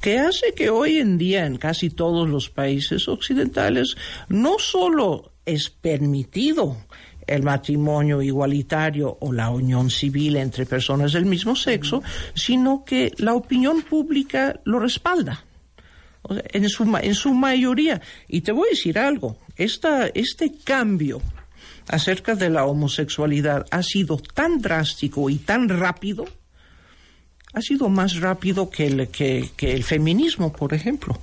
que 0.00 0.18
hace 0.18 0.52
que 0.54 0.70
hoy 0.70 0.98
en 0.98 1.16
día 1.16 1.46
en 1.46 1.56
casi 1.56 1.90
todos 1.90 2.28
los 2.28 2.50
países 2.50 3.08
occidentales 3.08 3.96
no 4.28 4.58
solo 4.58 5.32
es 5.46 5.70
permitido 5.70 6.76
el 7.26 7.42
matrimonio 7.42 8.20
igualitario 8.20 9.16
o 9.20 9.32
la 9.32 9.50
unión 9.50 9.90
civil 9.90 10.36
entre 10.36 10.66
personas 10.66 11.12
del 11.12 11.24
mismo 11.24 11.56
sexo, 11.56 12.02
sino 12.34 12.84
que 12.84 13.12
la 13.16 13.34
opinión 13.34 13.82
pública 13.82 14.60
lo 14.64 14.78
respalda. 14.78 15.44
En, 16.52 16.68
su, 16.68 16.96
en 17.02 17.14
su 17.14 17.34
mayoría. 17.34 18.00
Y 18.28 18.40
te 18.40 18.52
voy 18.52 18.68
a 18.68 18.70
decir 18.70 18.98
algo, 18.98 19.36
esta, 19.56 20.06
este 20.08 20.54
cambio 20.64 21.20
acerca 21.88 22.34
de 22.34 22.50
la 22.50 22.64
homosexualidad 22.64 23.66
ha 23.70 23.82
sido 23.82 24.16
tan 24.16 24.60
drástico 24.60 25.28
y 25.28 25.36
tan 25.36 25.68
rápido, 25.68 26.24
ha 27.52 27.60
sido 27.60 27.88
más 27.88 28.16
rápido 28.16 28.70
que 28.70 28.86
el, 28.86 29.08
que, 29.08 29.50
que 29.56 29.72
el 29.74 29.84
feminismo, 29.84 30.52
por 30.52 30.72
ejemplo. 30.74 31.20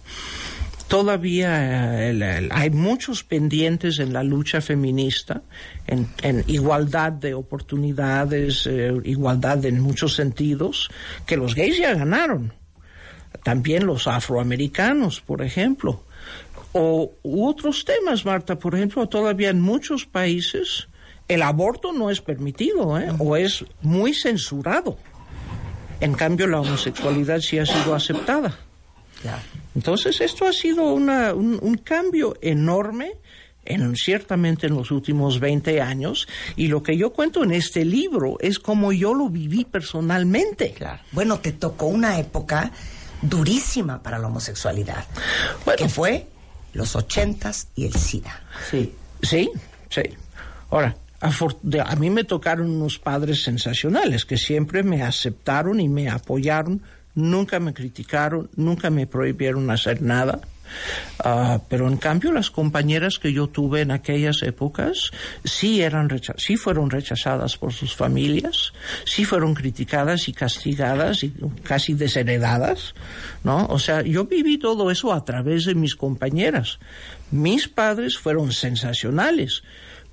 Todavía 0.88 2.12
eh, 2.12 2.50
hay 2.52 2.70
muchos 2.70 3.24
pendientes 3.24 4.00
en 4.00 4.12
la 4.12 4.24
lucha 4.24 4.60
feminista, 4.60 5.42
en, 5.88 6.08
en 6.22 6.44
igualdad 6.48 7.14
de 7.14 7.34
oportunidades, 7.34 8.68
eh, 8.68 8.94
igualdad 9.06 9.64
en 9.66 9.80
muchos 9.80 10.16
sentidos, 10.16 10.90
que 11.26 11.38
los 11.38 11.56
gays 11.56 11.78
ya 11.78 11.94
ganaron 11.94 12.54
también 13.44 13.86
los 13.86 14.08
afroamericanos, 14.08 15.22
por 15.22 15.42
ejemplo, 15.42 16.04
o 16.74 17.12
u 17.24 17.46
otros 17.48 17.84
temas, 17.86 18.26
Marta, 18.26 18.58
por 18.58 18.76
ejemplo, 18.76 19.08
todavía 19.08 19.50
en 19.50 19.60
muchos 19.62 20.06
países 20.06 20.88
el 21.28 21.42
aborto 21.42 21.92
no 21.94 22.10
es 22.10 22.22
permitido 22.22 22.98
¿eh? 23.00 23.10
o 23.20 23.36
es 23.38 23.64
muy 23.82 24.14
censurado. 24.14 24.98
En 26.00 26.14
cambio, 26.14 26.48
la 26.48 26.60
homosexualidad 26.62 27.40
sí 27.42 27.60
ha 27.60 27.66
sido 27.66 27.94
aceptada. 27.96 28.58
Entonces, 29.76 30.20
esto 30.20 30.46
ha 30.48 30.52
sido 30.54 30.94
una- 30.94 31.34
un, 31.34 31.60
un 31.62 31.76
cambio 31.78 32.36
enorme, 32.42 33.14
en, 33.64 33.96
ciertamente 33.96 34.66
en 34.68 34.76
los 34.76 34.90
últimos 34.92 35.40
20 35.40 35.80
años, 35.80 36.28
y 36.56 36.68
lo 36.68 36.82
que 36.82 36.98
yo 36.98 37.12
cuento 37.14 37.44
en 37.44 37.52
este 37.52 37.86
libro 37.86 38.38
es 38.40 38.58
como 38.60 38.92
yo 38.92 39.14
lo 39.14 39.30
viví 39.30 39.64
personalmente. 39.64 40.74
Bueno, 41.12 41.40
te 41.40 41.52
tocó 41.52 41.86
una 41.86 42.18
época 42.20 42.72
durísima 43.22 44.02
para 44.02 44.18
la 44.20 44.28
homosexualidad, 44.28 45.06
Bueno. 45.66 45.78
que 45.78 45.90
fue 45.90 46.28
los 46.74 46.96
ochentas 46.96 47.68
y 47.76 47.86
el 47.86 47.94
SIDA. 47.96 48.42
Sí, 48.70 48.94
sí, 49.22 49.50
sí. 49.90 50.02
Ahora, 50.70 50.96
a 51.20 51.96
mí 51.98 52.10
me 52.10 52.24
tocaron 52.24 52.70
unos 52.70 52.98
padres 52.98 53.44
sensacionales 53.44 54.26
que 54.26 54.38
siempre 54.38 54.82
me 54.84 55.04
aceptaron 55.04 55.80
y 55.80 55.88
me 55.90 56.10
apoyaron, 56.10 56.82
nunca 57.14 57.60
me 57.60 57.74
criticaron, 57.74 58.50
nunca 58.56 58.90
me 58.90 59.06
prohibieron 59.06 59.70
hacer 59.70 60.02
nada. 60.02 60.40
Ah, 61.24 61.60
pero 61.70 61.88
en 61.88 61.98
cambio 61.98 62.32
las 62.32 62.50
compañeras 62.52 63.20
que 63.20 63.32
yo 63.34 63.48
tuve 63.48 63.82
en 63.82 63.92
aquellas 63.92 64.42
épocas 64.44 65.12
sí 65.44 65.82
eran 65.82 66.10
recha- 66.10 66.36
sí 66.38 66.58
fueron 66.58 66.90
rechazadas 66.90 67.58
por 67.58 67.74
sus 67.74 67.96
familias, 67.96 68.74
sí 69.06 69.26
fueron 69.26 69.54
criticadas 69.54 70.28
y 70.28 70.34
castigadas 70.34 71.24
y 71.24 71.34
casi 71.64 71.94
desheredadas, 71.94 72.96
¿no? 73.44 73.66
O 73.68 73.80
sea, 73.80 74.02
yo 74.02 74.26
viví 74.26 74.58
todo 74.58 74.90
eso 74.92 75.14
a 75.14 75.24
través 75.26 75.66
de 75.66 75.76
mis 75.76 75.96
compañeras. 75.96 76.80
Mis 77.32 77.68
padres 77.68 78.18
fueron 78.18 78.52
sensacionales 78.52 79.64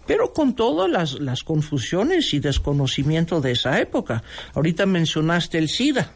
pero 0.06 0.32
con 0.32 0.54
todas 0.56 0.90
las, 0.90 1.20
las 1.20 1.42
confusiones 1.42 2.32
y 2.32 2.38
desconocimiento 2.38 3.42
de 3.42 3.50
esa 3.52 3.78
época. 3.78 4.22
Ahorita 4.54 4.86
mencionaste 4.86 5.58
el 5.58 5.68
SIDA. 5.68 6.12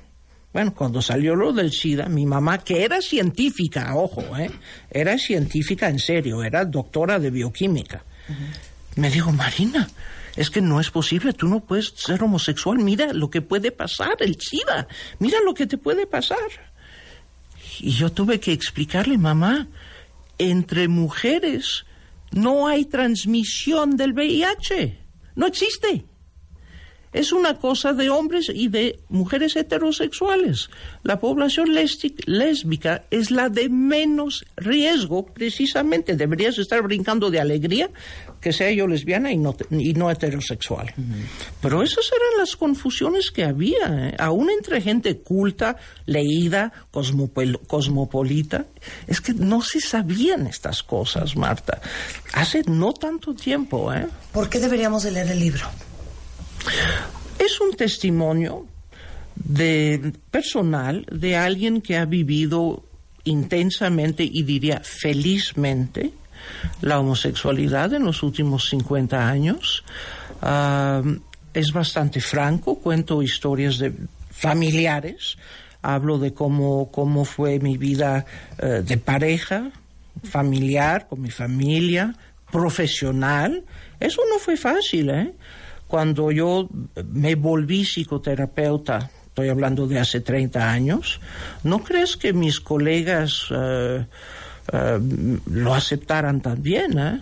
Bueno, 0.52 0.74
cuando 0.74 1.00
salió 1.00 1.34
lo 1.34 1.52
del 1.52 1.72
SIDA, 1.72 2.08
mi 2.08 2.26
mamá, 2.26 2.58
que 2.58 2.84
era 2.84 3.00
científica, 3.00 3.94
ojo, 3.94 4.22
¿eh? 4.36 4.50
era 4.90 5.16
científica 5.16 5.88
en 5.88 5.98
serio, 5.98 6.42
era 6.42 6.64
doctora 6.64 7.18
de 7.18 7.30
bioquímica, 7.30 8.04
me 8.96 9.10
dijo, 9.10 9.32
Marina, 9.32 9.88
es 10.36 10.50
que 10.50 10.60
no 10.60 10.78
es 10.78 10.90
posible, 10.90 11.32
tú 11.32 11.48
no 11.48 11.60
puedes 11.60 11.94
ser 11.96 12.22
homosexual, 12.22 12.78
mira 12.78 13.12
lo 13.14 13.30
que 13.30 13.40
puede 13.40 13.72
pasar, 13.72 14.16
el 14.20 14.38
SIDA, 14.38 14.86
mira 15.18 15.38
lo 15.44 15.54
que 15.54 15.66
te 15.66 15.78
puede 15.78 16.06
pasar. 16.06 16.38
Y 17.80 17.92
yo 17.92 18.12
tuve 18.12 18.38
que 18.38 18.52
explicarle, 18.52 19.16
mamá, 19.16 19.68
entre 20.38 20.88
mujeres 20.88 21.86
no 22.32 22.66
hay 22.66 22.86
transmisión 22.86 23.96
del 23.96 24.12
VIH. 24.12 24.98
No 25.36 25.46
existe. 25.46 26.04
Es 27.12 27.32
una 27.32 27.58
cosa 27.58 27.92
de 27.92 28.08
hombres 28.10 28.50
y 28.54 28.68
de 28.68 29.00
mujeres 29.08 29.54
heterosexuales. 29.56 30.70
La 31.02 31.20
población 31.20 31.68
léstic- 31.68 32.24
lésbica 32.26 33.04
es 33.10 33.30
la 33.30 33.48
de 33.50 33.68
menos 33.68 34.44
riesgo, 34.56 35.26
precisamente. 35.26 36.16
Deberías 36.16 36.58
estar 36.58 36.82
brincando 36.82 37.30
de 37.30 37.40
alegría 37.40 37.90
que 38.40 38.52
sea 38.52 38.70
yo 38.72 38.86
lesbiana 38.86 39.30
y 39.30 39.36
no, 39.36 39.54
y 39.70 39.92
no 39.94 40.10
heterosexual. 40.10 40.92
Pero 41.60 41.82
esas 41.82 42.06
eran 42.06 42.38
las 42.40 42.56
confusiones 42.56 43.30
que 43.30 43.44
había, 43.44 44.08
¿eh? 44.08 44.14
aún 44.18 44.50
entre 44.50 44.80
gente 44.80 45.18
culta, 45.18 45.76
leída, 46.06 46.72
cosmopol- 46.92 47.60
cosmopolita. 47.66 48.64
Es 49.06 49.20
que 49.20 49.34
no 49.34 49.60
se 49.62 49.80
sabían 49.80 50.46
estas 50.46 50.82
cosas, 50.82 51.36
Marta. 51.36 51.80
Hace 52.32 52.62
no 52.66 52.92
tanto 52.94 53.34
tiempo, 53.34 53.92
¿eh? 53.92 54.06
¿Por 54.32 54.48
qué 54.48 54.58
deberíamos 54.58 55.02
de 55.04 55.12
leer 55.12 55.30
el 55.30 55.38
libro? 55.40 55.66
Es 57.38 57.60
un 57.60 57.72
testimonio 57.76 58.66
personal 60.30 61.06
de 61.10 61.36
alguien 61.36 61.80
que 61.80 61.96
ha 61.96 62.04
vivido 62.04 62.84
intensamente 63.24 64.24
y 64.24 64.42
diría 64.42 64.80
felizmente 64.84 66.12
la 66.80 66.98
homosexualidad 66.98 67.92
en 67.94 68.04
los 68.04 68.22
últimos 68.22 68.68
50 68.68 69.28
años. 69.28 69.84
Ah, 70.40 71.02
es 71.54 71.72
bastante 71.72 72.20
franco, 72.20 72.76
cuento 72.76 73.22
historias 73.22 73.78
de 73.78 73.92
familiares, 74.30 75.36
hablo 75.82 76.18
de 76.18 76.32
cómo, 76.32 76.90
cómo 76.90 77.24
fue 77.24 77.58
mi 77.58 77.76
vida 77.76 78.24
eh, 78.58 78.82
de 78.84 78.96
pareja, 78.96 79.70
familiar, 80.22 81.08
con 81.08 81.20
mi 81.20 81.30
familia, 81.30 82.14
profesional. 82.50 83.64
Eso 84.00 84.22
no 84.30 84.38
fue 84.38 84.56
fácil, 84.56 85.10
¿eh? 85.10 85.32
Cuando 85.92 86.30
yo 86.32 86.70
me 87.12 87.34
volví 87.34 87.84
psicoterapeuta, 87.84 89.10
estoy 89.26 89.50
hablando 89.50 89.86
de 89.86 89.98
hace 89.98 90.22
30 90.22 90.72
años, 90.72 91.20
¿no 91.64 91.84
crees 91.84 92.16
que 92.16 92.32
mis 92.32 92.60
colegas 92.60 93.48
eh, 93.50 94.06
eh, 94.72 94.98
lo 95.50 95.74
aceptaran 95.74 96.40
también? 96.40 96.98
¿eh? 96.98 97.20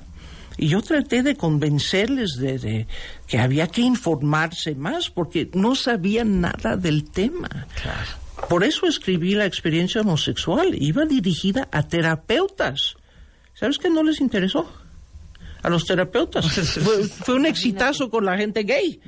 Y 0.56 0.68
yo 0.68 0.82
traté 0.82 1.24
de 1.24 1.34
convencerles 1.34 2.36
de, 2.36 2.60
de 2.60 2.86
que 3.26 3.40
había 3.40 3.66
que 3.66 3.80
informarse 3.80 4.76
más 4.76 5.10
porque 5.10 5.50
no 5.52 5.74
sabían 5.74 6.40
nada 6.40 6.76
del 6.76 7.10
tema. 7.10 7.66
Por 8.48 8.62
eso 8.62 8.86
escribí 8.86 9.34
la 9.34 9.46
experiencia 9.46 10.02
homosexual. 10.02 10.80
Iba 10.80 11.06
dirigida 11.06 11.66
a 11.72 11.88
terapeutas. 11.88 12.94
¿Sabes 13.54 13.78
qué 13.78 13.90
no 13.90 14.04
les 14.04 14.20
interesó? 14.20 14.70
A 15.62 15.68
los 15.68 15.84
terapeutas. 15.84 16.46
fue, 16.82 17.04
fue 17.04 17.34
un 17.34 17.46
exitazo 17.46 18.10
con 18.10 18.24
la 18.24 18.36
gente 18.36 18.62
gay. 18.62 19.00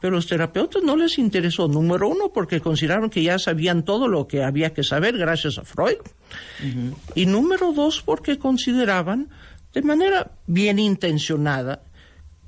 Pero 0.00 0.16
los 0.16 0.26
terapeutas 0.26 0.82
no 0.82 0.96
les 0.96 1.18
interesó. 1.18 1.66
Número 1.66 2.08
uno, 2.08 2.30
porque 2.32 2.60
consideraron 2.60 3.08
que 3.08 3.22
ya 3.22 3.38
sabían 3.38 3.84
todo 3.84 4.06
lo 4.06 4.26
que 4.26 4.44
había 4.44 4.74
que 4.74 4.82
saber 4.82 5.16
gracias 5.16 5.56
a 5.56 5.64
Freud. 5.64 5.96
Y 7.14 7.26
número 7.26 7.72
dos, 7.72 8.02
porque 8.02 8.38
consideraban 8.38 9.30
de 9.72 9.82
manera 9.82 10.32
bien 10.46 10.78
intencionada 10.78 11.82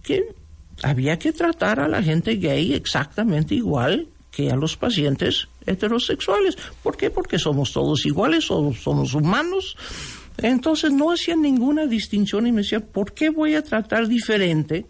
que 0.03 0.35
había 0.83 1.19
que 1.19 1.33
tratar 1.33 1.81
a 1.81 1.89
la 1.89 2.03
gente 2.03 2.37
gay 2.37 2.75
exactamente 2.75 3.55
igual 3.55 4.07
que 4.31 4.51
a 4.51 4.57
los 4.57 4.77
pacientes 4.77 5.49
heterosexuales. 5.65 6.57
¿Por 6.83 6.97
qué? 6.97 7.11
Porque 7.11 7.39
somos 7.39 7.73
todos 7.73 8.05
iguales, 8.05 8.51
o 8.51 8.73
somos 8.75 9.15
humanos. 9.15 9.77
Entonces 10.39 10.93
no 10.93 11.13
hacían 11.13 11.43
ninguna 11.43 11.87
distinción 11.87 12.47
y 12.47 12.53
me 12.53 12.63
decían, 12.63 12.83
¿por 12.83 13.13
qué 13.13 13.31
voy 13.31 13.55
a 13.55 13.63
tratar 13.63 14.07
diferente 14.07 14.87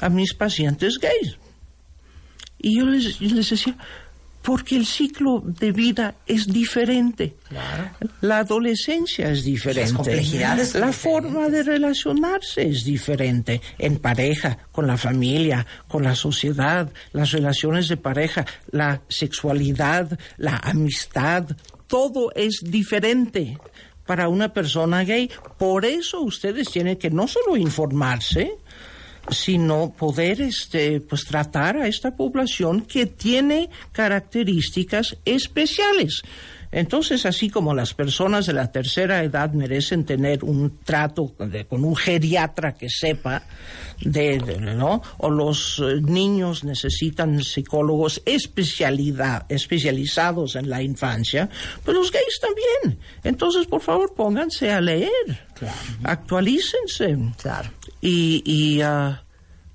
a 0.00 0.08
mis 0.08 0.34
pacientes 0.34 0.98
gays? 0.98 1.36
Y 2.58 2.78
yo 2.78 2.86
les, 2.86 3.20
les 3.20 3.50
decía, 3.50 3.76
porque 4.42 4.76
el 4.76 4.86
ciclo 4.86 5.42
de 5.44 5.72
vida 5.72 6.14
es 6.26 6.46
diferente. 6.46 7.36
La 8.20 8.38
adolescencia 8.38 9.30
es 9.30 9.44
diferente. 9.44 9.82
Las 9.82 9.92
complejidades 9.92 10.74
La 10.74 10.92
forma 10.92 11.48
de 11.48 11.62
relacionarse 11.62 12.62
es 12.66 12.84
diferente. 12.84 13.60
En 13.78 13.98
pareja, 13.98 14.58
con 14.72 14.86
la 14.86 14.96
familia, 14.96 15.66
con 15.86 16.02
la 16.02 16.14
sociedad, 16.14 16.90
las 17.12 17.32
relaciones 17.32 17.88
de 17.88 17.96
pareja, 17.96 18.46
la 18.70 19.02
sexualidad, 19.08 20.18
la 20.38 20.56
amistad, 20.56 21.44
todo 21.86 22.32
es 22.34 22.60
diferente 22.64 23.58
para 24.08 24.30
una 24.30 24.54
persona 24.54 25.04
gay. 25.04 25.30
Por 25.58 25.84
eso 25.84 26.22
ustedes 26.22 26.70
tienen 26.70 26.96
que 26.96 27.10
no 27.10 27.28
solo 27.28 27.58
informarse, 27.58 28.56
sino 29.30 29.90
poder 29.90 30.40
este 30.40 31.02
pues 31.02 31.26
tratar 31.26 31.76
a 31.76 31.86
esta 31.86 32.16
población 32.16 32.80
que 32.80 33.04
tiene 33.04 33.68
características 33.92 35.18
especiales. 35.26 36.22
Entonces, 36.70 37.24
así 37.26 37.48
como 37.50 37.74
las 37.74 37.94
personas 37.94 38.46
de 38.46 38.52
la 38.52 38.70
tercera 38.70 39.22
edad 39.22 39.52
merecen 39.52 40.04
tener 40.04 40.44
un 40.44 40.78
trato 40.84 41.32
de- 41.38 41.64
con 41.66 41.84
un 41.84 41.96
geriatra 41.96 42.74
que 42.74 42.88
sepa 42.90 43.42
de, 44.00 44.38
de- 44.38 44.58
¿no? 44.58 45.02
O 45.18 45.30
los 45.30 45.78
eh, 45.80 46.00
niños 46.02 46.64
necesitan 46.64 47.42
psicólogos 47.42 48.22
especialidad, 48.26 49.46
especializados 49.48 50.56
en 50.56 50.68
la 50.68 50.82
infancia, 50.82 51.48
pues 51.84 51.96
los 51.96 52.12
gays 52.12 52.38
también. 52.40 52.98
Entonces, 53.24 53.66
por 53.66 53.80
favor, 53.80 54.14
pónganse 54.14 54.70
a 54.70 54.80
leer. 54.80 55.10
Actualícense. 56.04 57.16
Claro. 57.40 57.70
Y, 58.00 58.42
y, 58.44 58.80
ah, 58.82 59.22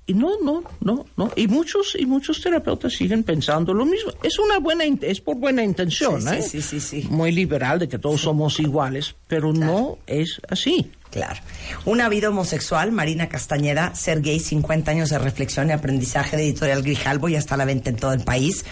y 0.06 0.14
no, 0.14 0.38
no, 0.42 0.62
no, 0.80 1.06
no. 1.16 1.32
Y 1.34 1.46
muchos, 1.48 1.96
y 1.98 2.04
muchos 2.04 2.40
terapeutas 2.40 2.92
siguen 2.92 3.22
pensando 3.22 3.72
lo 3.72 3.86
mismo. 3.86 4.12
Es 4.22 4.38
una 4.38 4.58
buena, 4.58 4.84
es 4.84 5.20
por 5.20 5.36
buena 5.36 5.64
intención, 5.64 6.20
Sí, 6.20 6.28
sí, 6.28 6.34
¿eh? 6.34 6.42
sí, 6.42 6.62
sí, 6.62 6.80
sí. 6.80 7.08
Muy 7.10 7.32
liberal 7.32 7.78
de 7.78 7.88
que 7.88 7.98
todos 7.98 8.20
somos 8.20 8.60
iguales, 8.60 9.14
pero 9.28 9.52
no 9.52 9.98
es 10.06 10.40
así. 10.48 10.90
Claro. 11.10 11.40
Una 11.84 12.08
vida 12.08 12.28
homosexual, 12.28 12.90
Marina 12.92 13.28
Castañeda, 13.28 13.94
ser 13.94 14.20
gay, 14.20 14.40
50 14.40 14.90
años 14.90 15.10
de 15.10 15.18
reflexión 15.18 15.68
y 15.68 15.72
aprendizaje 15.72 16.36
de 16.36 16.42
Editorial 16.42 16.82
Grijalbo 16.82 17.28
y 17.28 17.36
hasta 17.36 17.56
la 17.56 17.64
venta 17.64 17.88
en 17.88 17.96
todo 17.96 18.12
el 18.12 18.24
país. 18.24 18.64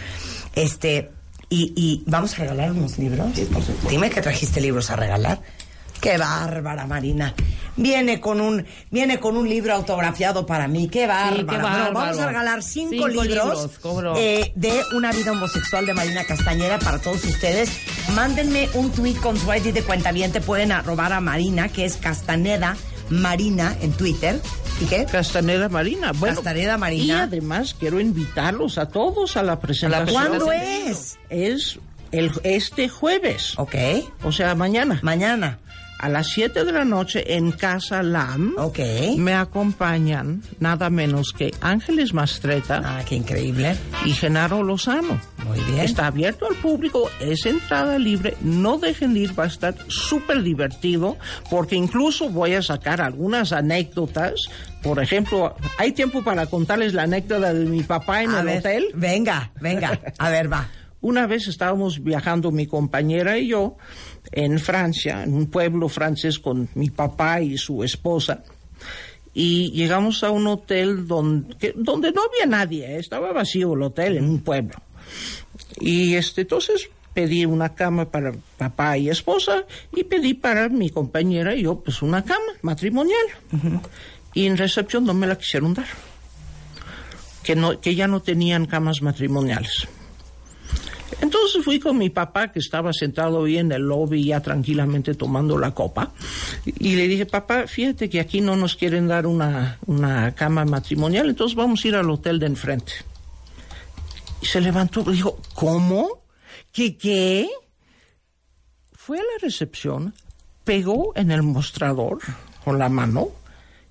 Este, 0.54 1.10
y, 1.48 1.72
y 1.76 2.02
vamos 2.06 2.34
a 2.34 2.38
regalar 2.38 2.72
unos 2.72 2.98
libros. 2.98 3.28
Dime 3.88 4.10
que 4.10 4.20
trajiste 4.20 4.60
libros 4.60 4.90
a 4.90 4.96
regalar. 4.96 5.40
Qué 6.02 6.18
bárbara, 6.18 6.84
Marina. 6.84 7.32
Viene 7.76 8.20
con 8.20 8.40
un, 8.40 8.66
viene 8.90 9.20
con 9.20 9.36
un 9.36 9.48
libro 9.48 9.72
autografiado 9.72 10.44
para 10.44 10.66
mí. 10.66 10.88
Qué 10.88 11.06
bárbara. 11.06 11.36
qué 11.36 11.44
Bueno, 11.44 11.62
bárbaro. 11.62 11.92
vamos 11.94 12.18
a 12.18 12.26
regalar 12.26 12.62
cinco, 12.64 12.90
Cinco 12.90 13.22
libros, 13.22 13.70
eh, 14.16 14.50
de 14.56 14.82
Una 14.94 15.12
vida 15.12 15.30
homosexual 15.30 15.86
de 15.86 15.94
Marina 15.94 16.24
Castañeda 16.24 16.80
para 16.80 16.98
todos 16.98 17.24
ustedes. 17.24 17.70
Mándenme 18.16 18.68
un 18.74 18.90
tweet 18.90 19.14
con 19.14 19.38
su 19.38 19.54
ID 19.54 19.72
de 19.72 19.84
cuentaviente. 19.84 20.40
Pueden 20.40 20.72
arrobar 20.72 21.12
a 21.12 21.20
Marina, 21.20 21.68
que 21.68 21.84
es 21.84 21.96
Castaneda 21.98 22.76
Marina 23.08 23.76
en 23.80 23.92
Twitter. 23.92 24.40
¿Y 24.80 24.86
qué? 24.86 25.06
Castaneda 25.06 25.68
Marina. 25.68 26.10
Bueno, 26.16 26.34
Castaneda 26.34 26.78
Marina. 26.78 27.04
Y 27.04 27.10
además 27.12 27.76
quiero 27.78 28.00
invitarlos 28.00 28.76
a 28.76 28.88
todos 28.88 29.36
a 29.36 29.44
la 29.44 29.60
presentación. 29.60 30.20
¿Cuándo 30.20 30.50
es? 30.50 31.16
Es 31.30 31.78
el, 32.10 32.32
este 32.42 32.88
jueves. 32.88 33.54
Ok. 33.56 33.76
O 34.24 34.32
sea, 34.32 34.56
mañana. 34.56 34.98
Mañana. 35.02 35.60
A 36.02 36.08
las 36.08 36.26
7 36.32 36.64
de 36.64 36.72
la 36.72 36.84
noche 36.84 37.36
en 37.36 37.52
Casa 37.52 38.02
Lam 38.02 38.54
me 39.18 39.34
acompañan 39.34 40.42
nada 40.58 40.90
menos 40.90 41.32
que 41.32 41.52
Ángeles 41.60 42.12
Mastreta 42.12 42.82
Ah, 42.84 43.02
qué 43.08 43.14
increíble. 43.14 43.76
y 44.04 44.10
Genaro 44.12 44.64
Lozano. 44.64 45.20
Muy 45.46 45.60
bien. 45.60 45.78
Está 45.78 46.08
abierto 46.08 46.46
al 46.48 46.56
público, 46.56 47.08
es 47.20 47.46
entrada 47.46 47.98
libre, 47.98 48.36
no 48.40 48.78
dejen 48.78 49.14
de 49.14 49.20
ir, 49.20 49.38
va 49.38 49.44
a 49.44 49.46
estar 49.46 49.76
súper 49.88 50.42
divertido, 50.42 51.16
porque 51.48 51.76
incluso 51.76 52.28
voy 52.30 52.54
a 52.54 52.62
sacar 52.62 53.00
algunas 53.00 53.52
anécdotas. 53.52 54.34
Por 54.82 55.00
ejemplo, 55.00 55.54
hay 55.78 55.92
tiempo 55.92 56.22
para 56.24 56.46
contarles 56.46 56.94
la 56.94 57.04
anécdota 57.04 57.54
de 57.54 57.64
mi 57.64 57.84
papá 57.84 58.22
en 58.24 58.30
A 58.32 58.40
el 58.40 58.46
ver, 58.46 58.58
hotel. 58.58 58.86
Venga, 58.94 59.52
venga. 59.60 60.00
A 60.18 60.30
ver, 60.30 60.52
va. 60.52 60.68
Una 61.02 61.26
vez 61.26 61.46
estábamos 61.48 62.02
viajando 62.02 62.50
mi 62.50 62.66
compañera 62.66 63.36
y 63.38 63.48
yo 63.48 63.76
en 64.30 64.58
Francia, 64.58 65.22
en 65.24 65.34
un 65.34 65.46
pueblo 65.48 65.88
francés 65.88 66.38
con 66.38 66.68
mi 66.74 66.88
papá 66.90 67.40
y 67.42 67.58
su 67.58 67.84
esposa. 67.84 68.42
Y 69.34 69.70
llegamos 69.72 70.22
a 70.24 70.30
un 70.30 70.46
hotel 70.46 71.06
donde, 71.06 71.56
que- 71.56 71.74
donde 71.76 72.12
no 72.12 72.22
había 72.22 72.46
nadie, 72.46 72.86
¿eh? 72.96 72.98
estaba 72.98 73.32
vacío 73.32 73.74
el 73.74 73.82
hotel 73.82 74.16
en 74.18 74.24
un 74.28 74.40
pueblo. 74.40 74.76
Y 75.80 76.14
este, 76.14 76.42
entonces 76.42 76.88
pedí 77.14 77.44
una 77.44 77.74
cama 77.74 78.10
para 78.10 78.32
papá 78.56 78.96
y 78.96 79.08
esposa 79.10 79.64
y 79.94 80.04
pedí 80.04 80.34
para 80.34 80.68
mi 80.68 80.88
compañera 80.90 81.54
y 81.54 81.62
yo 81.64 81.80
pues 81.80 82.00
una 82.02 82.22
cama 82.24 82.52
matrimonial. 82.62 83.26
Y 84.34 84.46
en 84.46 84.56
recepción 84.56 85.04
no 85.04 85.12
me 85.14 85.26
la 85.26 85.36
quisieron 85.36 85.74
dar. 85.74 85.86
Que, 87.42 87.56
no, 87.56 87.80
que 87.80 87.94
ya 87.96 88.06
no 88.06 88.20
tenían 88.22 88.66
camas 88.66 89.02
matrimoniales. 89.02 89.88
Entonces 91.20 91.64
fui 91.64 91.78
con 91.78 91.98
mi 91.98 92.10
papá, 92.10 92.52
que 92.52 92.58
estaba 92.58 92.92
sentado 92.92 93.44
ahí 93.44 93.58
en 93.58 93.70
el 93.72 93.82
lobby 93.82 94.24
ya 94.24 94.40
tranquilamente 94.40 95.14
tomando 95.14 95.58
la 95.58 95.72
copa, 95.72 96.12
y 96.64 96.96
le 96.96 97.08
dije, 97.08 97.26
papá, 97.26 97.66
fíjate 97.66 98.08
que 98.08 98.20
aquí 98.20 98.40
no 98.40 98.56
nos 98.56 98.76
quieren 98.76 99.08
dar 99.08 99.26
una, 99.26 99.78
una 99.86 100.34
cama 100.34 100.64
matrimonial, 100.64 101.28
entonces 101.28 101.56
vamos 101.56 101.84
a 101.84 101.88
ir 101.88 101.94
al 101.96 102.10
hotel 102.10 102.38
de 102.38 102.46
enfrente. 102.46 102.92
Y 104.40 104.46
se 104.46 104.60
levantó 104.60 105.04
y 105.08 105.12
dijo, 105.12 105.38
¿cómo? 105.54 106.22
¿Qué 106.72 106.96
qué? 106.96 107.48
Fue 108.92 109.18
a 109.18 109.22
la 109.22 109.38
recepción, 109.40 110.14
pegó 110.64 111.12
en 111.16 111.30
el 111.30 111.42
mostrador 111.42 112.18
con 112.64 112.78
la 112.78 112.88
mano 112.88 113.30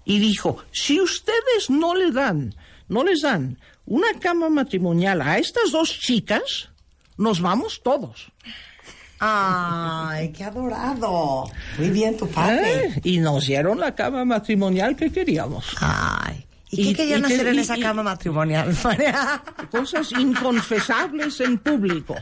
y 0.06 0.20
dijo, 0.20 0.58
si 0.72 1.00
ustedes 1.00 1.70
no 1.70 1.96
le 1.96 2.12
dan, 2.12 2.56
no 2.88 3.04
les 3.04 3.22
dan 3.22 3.58
una 3.86 4.08
cama 4.20 4.50
matrimonial 4.50 5.22
a 5.22 5.38
estas 5.38 5.72
dos 5.72 6.00
chicas, 6.00 6.70
nos 7.18 7.42
vamos 7.42 7.82
todos. 7.84 8.32
Ay, 9.20 10.32
qué 10.32 10.44
adorado. 10.44 11.50
Muy 11.78 11.90
bien, 11.92 12.18
tu 12.18 12.28
padre. 12.28 12.86
¿Eh? 12.88 13.02
Y 13.04 13.20
nos 13.20 13.46
dieron 13.46 13.80
la 13.80 13.94
cama 13.94 14.26
matrimonial 14.26 14.96
que 14.96 15.12
queríamos. 15.12 15.76
Ay. 15.80 16.46
¿Y, 16.72 16.82
Y- 16.82 16.88
qué 16.90 16.96
querían 17.04 17.20
y 17.20 17.28
que- 17.28 17.34
hacer 17.36 17.48
en 17.48 17.56
y- 17.56 17.60
esa 17.60 17.78
cama 17.78 18.02
matrimonial, 18.02 18.76
María? 18.84 19.44
Cosas 19.70 20.12
inconfesables 20.14 21.40
en 21.42 21.60
público. 21.60 22.16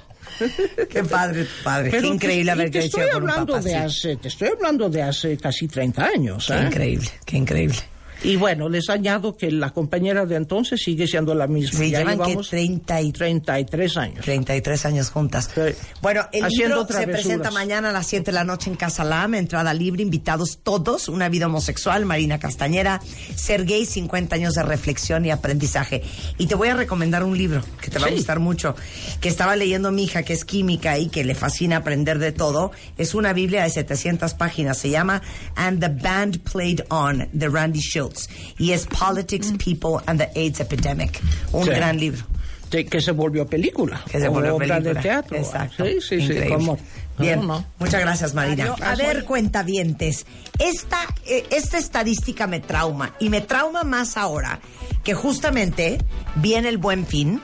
Qué 0.89 1.03
padre, 1.03 1.45
tu 1.45 1.63
padre. 1.63 1.91
Pero 1.91 2.01
qué 2.03 2.07
increíble 2.09 2.51
haber 2.51 2.71
crecido 2.71 3.09
con 3.13 3.23
un 3.23 3.29
papá 3.29 3.61
de 3.61 3.75
así. 3.75 4.07
hace, 4.09 4.15
Te 4.17 4.27
estoy 4.27 4.49
hablando 4.49 4.89
de 4.89 5.01
hace 5.03 5.37
casi 5.37 5.67
30 5.67 6.03
años. 6.05 6.47
Qué 6.47 6.53
¿eh? 6.53 6.63
increíble, 6.65 7.09
qué 7.25 7.37
increíble. 7.37 7.77
Y 8.23 8.35
bueno, 8.35 8.67
les 8.67 8.89
añado 8.89 9.37
que 9.37 9.49
la 9.51 9.69
compañera 9.69 10.25
de 10.25 10.35
entonces 10.35 10.81
sigue 10.81 11.07
siendo 11.07 11.33
la 11.33 11.47
misma. 11.47 11.79
Sí, 11.79 11.89
ya 11.89 11.99
llevan 11.99 12.17
que 12.17 12.25
llevamos 12.25 12.49
30 12.49 13.01
y 13.01 13.11
33 13.11 13.97
años. 13.97 14.25
33 14.25 14.85
años 14.85 15.09
juntas. 15.09 15.49
Sí. 15.53 15.61
Bueno, 16.01 16.27
el 16.33 16.43
Haciendo 16.43 16.81
libro 16.81 16.99
se 16.99 17.07
presenta 17.07 17.51
mañana 17.51 17.89
a 17.89 17.91
las 17.93 18.07
7 18.07 18.25
de 18.25 18.31
la 18.33 18.43
noche 18.43 18.69
en 18.69 18.75
Casa 18.75 19.03
Lam, 19.03 19.35
entrada 19.35 19.73
libre, 19.73 20.03
invitados 20.03 20.59
todos, 20.63 21.07
una 21.07 21.29
vida 21.29 21.45
homosexual, 21.45 22.05
Marina 22.05 22.39
Castañera, 22.39 23.01
ser 23.35 23.65
gay, 23.65 23.85
50 23.85 24.35
años 24.35 24.53
de 24.53 24.63
reflexión 24.63 25.25
y 25.25 25.31
aprendizaje. 25.31 26.03
Y 26.37 26.47
te 26.47 26.55
voy 26.55 26.67
a 26.67 26.75
recomendar 26.75 27.23
un 27.23 27.37
libro 27.37 27.61
que 27.81 27.89
te 27.89 27.99
va 27.99 28.07
a 28.07 28.11
gustar 28.11 28.39
mucho, 28.39 28.75
que 29.21 29.29
estaba 29.29 29.55
leyendo 29.55 29.91
mi 29.91 30.03
hija, 30.03 30.23
que 30.23 30.33
es 30.33 30.43
química 30.43 30.97
y 30.97 31.07
que 31.07 31.23
le 31.23 31.35
fascina 31.35 31.77
aprender 31.77 32.19
de 32.19 32.31
todo. 32.31 32.71
Es 32.97 33.13
una 33.13 33.33
Biblia 33.33 33.63
de 33.63 33.69
700 33.69 34.33
páginas, 34.33 34.77
se 34.77 34.89
llama 34.89 35.21
And 35.55 35.79
the 35.79 35.87
Band 35.87 36.39
Played 36.39 36.83
On, 36.89 37.29
de 37.31 37.47
Randy 37.47 37.81
Y 38.57 38.71
es 38.71 38.85
Politics, 38.87 39.53
People 39.63 40.03
and 40.05 40.19
the 40.19 40.29
AIDS 40.39 40.59
Epidemic. 40.59 41.19
Un 41.51 41.63
Sí. 41.65 41.69
gran 41.69 41.99
libro. 41.99 42.23
Sí, 42.71 42.85
que 42.85 43.01
se 43.01 43.11
volvió 43.11 43.47
película. 43.47 44.03
Que 44.11 44.19
se 44.19 44.27
volvió 44.27 44.57
película. 44.57 44.93
de 44.93 44.95
teatro. 45.01 45.35
Exacto. 45.37 45.85
Sí, 45.85 45.97
sí, 46.01 46.15
Increíble. 46.15 46.43
sí. 46.45 46.53
cómo- 46.53 46.77
Bien, 47.17 47.45
no. 47.45 47.65
muchas 47.79 47.99
gracias 47.99 48.33
Marina. 48.33 48.75
A 48.81 48.95
ver, 48.95 49.25
cuentavientes, 49.25 50.25
esta, 50.57 50.97
eh, 51.25 51.45
esta 51.51 51.77
estadística 51.77 52.47
me 52.47 52.59
trauma 52.61 53.13
y 53.19 53.29
me 53.29 53.41
trauma 53.41 53.83
más 53.83 54.15
ahora 54.17 54.59
que 55.03 55.13
justamente 55.15 55.97
viene 56.35 56.69
el 56.69 56.77
buen 56.77 57.05
fin 57.05 57.41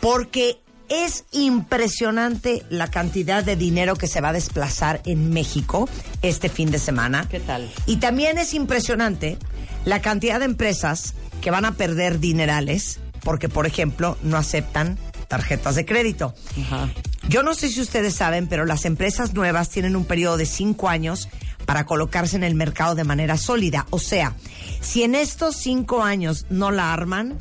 porque 0.00 0.58
es 0.88 1.24
impresionante 1.32 2.62
la 2.70 2.90
cantidad 2.90 3.42
de 3.44 3.56
dinero 3.56 3.96
que 3.96 4.06
se 4.06 4.20
va 4.20 4.30
a 4.30 4.32
desplazar 4.32 5.00
en 5.06 5.30
México 5.30 5.88
este 6.22 6.48
fin 6.48 6.70
de 6.70 6.78
semana. 6.78 7.26
¿Qué 7.30 7.40
tal? 7.40 7.70
Y 7.86 7.96
también 7.96 8.38
es 8.38 8.52
impresionante 8.54 9.38
la 9.84 10.00
cantidad 10.00 10.38
de 10.38 10.46
empresas 10.46 11.14
que 11.40 11.50
van 11.50 11.64
a 11.64 11.72
perder 11.72 12.20
dinerales 12.20 13.00
porque, 13.22 13.48
por 13.48 13.66
ejemplo, 13.66 14.18
no 14.22 14.36
aceptan 14.36 14.98
tarjetas 15.28 15.74
de 15.74 15.84
crédito. 15.84 16.34
Ajá. 16.60 16.90
Yo 17.28 17.42
no 17.42 17.54
sé 17.54 17.70
si 17.70 17.80
ustedes 17.80 18.14
saben, 18.14 18.46
pero 18.46 18.66
las 18.66 18.84
empresas 18.84 19.32
nuevas 19.32 19.70
tienen 19.70 19.96
un 19.96 20.04
periodo 20.04 20.36
de 20.36 20.46
cinco 20.46 20.88
años 20.88 21.28
para 21.64 21.86
colocarse 21.86 22.36
en 22.36 22.44
el 22.44 22.54
mercado 22.54 22.94
de 22.94 23.04
manera 23.04 23.36
sólida. 23.38 23.86
O 23.90 23.98
sea, 23.98 24.34
si 24.80 25.02
en 25.02 25.14
estos 25.14 25.56
cinco 25.56 26.02
años 26.02 26.46
no 26.50 26.70
la 26.70 26.92
arman, 26.92 27.38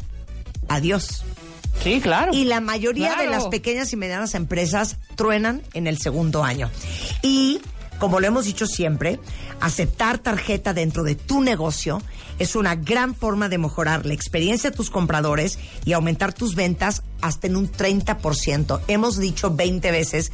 adiós. 0.70 1.26
Sí, 1.84 2.00
claro. 2.00 2.34
Y 2.34 2.46
la 2.46 2.62
mayoría 2.62 3.16
de 3.16 3.28
las 3.28 3.48
pequeñas 3.48 3.92
y 3.92 3.98
medianas 3.98 4.36
empresas 4.36 4.98
truenan 5.16 5.62
en 5.74 5.88
el 5.88 5.98
segundo 5.98 6.44
año. 6.44 6.70
Y, 7.22 7.60
como 8.04 8.20
lo 8.20 8.28
hemos 8.28 8.44
dicho 8.44 8.68
siempre, 8.68 9.18
aceptar 9.62 10.18
tarjeta 10.18 10.74
dentro 10.74 11.04
de 11.04 11.16
tu 11.16 11.42
negocio 11.42 12.02
es 12.38 12.58
una 12.58 12.76
gran 12.76 13.16
forma 13.16 13.48
de 13.48 13.58
mejorar 13.58 14.06
la 14.06 14.14
experiencia 14.14 14.72
de 14.72 14.76
tus 14.76 14.90
compradores 14.90 15.58
y 15.86 15.94
aumentar 15.94 16.34
tus 16.34 16.54
ventas 16.54 17.04
hasta 17.22 17.48
en 17.48 17.56
un 17.56 17.72
30%. 17.72 18.82
Hemos 18.90 19.20
dicho 19.20 19.56
20 19.56 19.90
veces 19.92 20.34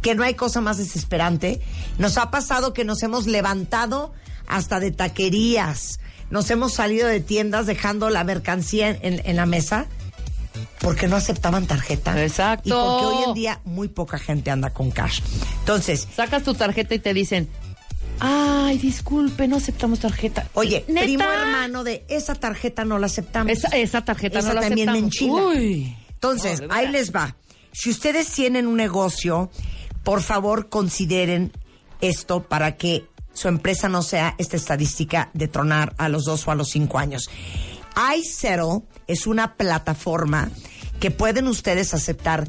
que 0.00 0.14
no 0.14 0.22
hay 0.22 0.32
cosa 0.32 0.62
más 0.62 0.78
desesperante. 0.78 1.60
Nos 1.98 2.16
ha 2.16 2.30
pasado 2.30 2.72
que 2.72 2.86
nos 2.86 3.02
hemos 3.02 3.26
levantado 3.26 4.14
hasta 4.46 4.80
de 4.80 4.90
taquerías. 4.90 6.00
Nos 6.30 6.50
hemos 6.50 6.72
salido 6.72 7.06
de 7.06 7.20
tiendas 7.20 7.66
dejando 7.66 8.08
la 8.08 8.24
mercancía 8.24 8.88
en, 8.88 9.20
en 9.26 9.36
la 9.36 9.44
mesa 9.44 9.88
porque 10.80 11.08
no 11.08 11.16
aceptaban 11.16 11.66
tarjeta. 11.66 12.20
Exacto. 12.22 12.68
Y 12.68 12.72
porque 12.72 13.06
hoy 13.06 13.24
en 13.28 13.34
día 13.34 13.60
muy 13.64 13.88
poca 13.88 14.18
gente 14.18 14.50
anda 14.50 14.70
con 14.70 14.90
cash. 14.90 15.20
Entonces, 15.60 16.08
Sacas 16.14 16.42
tu 16.42 16.54
tarjeta 16.54 16.94
y 16.94 16.98
te 16.98 17.12
dicen, 17.14 17.48
ay, 18.18 18.78
disculpe, 18.78 19.46
no 19.48 19.56
aceptamos 19.56 20.00
tarjeta. 20.00 20.46
oye, 20.54 20.84
¿Neta? 20.88 21.04
primo 21.06 21.24
hermano 21.24 21.84
de 21.84 22.04
esa 22.08 22.34
tarjeta 22.34 22.84
no 22.84 22.98
la 22.98 23.06
aceptamos. 23.06 23.52
Esa, 23.52 23.68
esa 23.68 24.04
tarjeta 24.04 24.38
Esa 24.40 24.48
no 24.48 24.54
la 24.54 24.60
también 24.62 24.90
me 24.92 24.98
aceptamos. 24.98 25.52
enchila. 25.54 25.60
Uy. 25.60 25.96
Entonces, 26.12 26.60
No, 26.62 26.74
ahí 26.74 26.88
les 26.88 27.12
va. 27.14 27.36
Si 27.72 27.88
ustedes 27.90 28.28
tienen 28.28 28.66
un 28.66 28.76
negocio, 28.76 29.50
por 30.02 30.22
favor 30.22 30.68
consideren 30.68 31.52
esto 32.00 32.42
para 32.42 32.76
que 32.76 33.04
su 33.32 33.48
empresa 33.48 33.88
no 33.88 34.02
sea 34.02 34.34
esta 34.38 34.56
estadística 34.56 35.30
de 35.34 35.46
tronar 35.48 35.94
a 35.98 36.08
los 36.08 36.24
dos 36.24 36.46
o 36.48 36.50
a 36.50 36.54
los 36.54 36.68
cinco 36.70 36.98
años. 36.98 37.30
iSettle 38.16 38.82
es 39.06 39.26
una 39.26 39.54
plataforma 39.54 40.50
que 41.00 41.10
pueden 41.10 41.48
ustedes 41.48 41.94
aceptar 41.94 42.48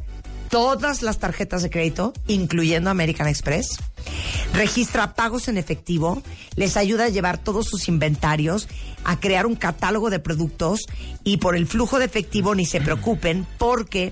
todas 0.50 1.02
las 1.02 1.18
tarjetas 1.18 1.64
de 1.64 1.70
crédito, 1.70 2.14
incluyendo 2.28 2.90
American 2.90 3.28
Express. 3.28 3.78
Registra 4.54 5.16
pagos 5.16 5.48
en 5.48 5.58
efectivo, 5.58 6.22
les 6.58 6.76
ayuda 6.76 7.06
a 7.06 7.10
llevar 7.10 7.38
todos 7.38 7.68
sus 7.68 7.88
inventarios, 7.88 8.68
a 9.06 9.20
crear 9.20 9.46
un 9.46 9.56
catálogo 9.56 10.10
de 10.10 10.20
productos 10.20 10.82
y 11.24 11.38
por 11.38 11.56
el 11.56 11.68
flujo 11.68 12.00
de 12.00 12.06
efectivo 12.06 12.54
ni 12.54 12.66
se 12.66 12.82
preocupen 12.82 13.48
porque 13.58 14.12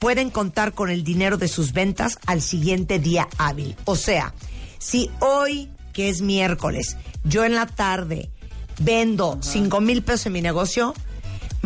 pueden 0.00 0.30
contar 0.30 0.72
con 0.72 0.90
el 0.90 1.04
dinero 1.04 1.36
de 1.36 1.48
sus 1.48 1.72
ventas 1.72 2.18
al 2.26 2.42
siguiente 2.42 2.98
día 2.98 3.28
hábil. 3.38 3.76
O 3.84 3.94
sea, 3.94 4.34
si 4.78 5.08
hoy, 5.20 5.70
que 5.92 6.08
es 6.08 6.20
miércoles, 6.20 6.96
yo 7.22 7.44
en 7.44 7.54
la 7.54 7.66
tarde 7.66 8.30
vendo 8.80 9.38
cinco 9.40 9.80
mil 9.80 10.02
pesos 10.02 10.26
en 10.26 10.32
mi 10.32 10.42
negocio, 10.42 10.94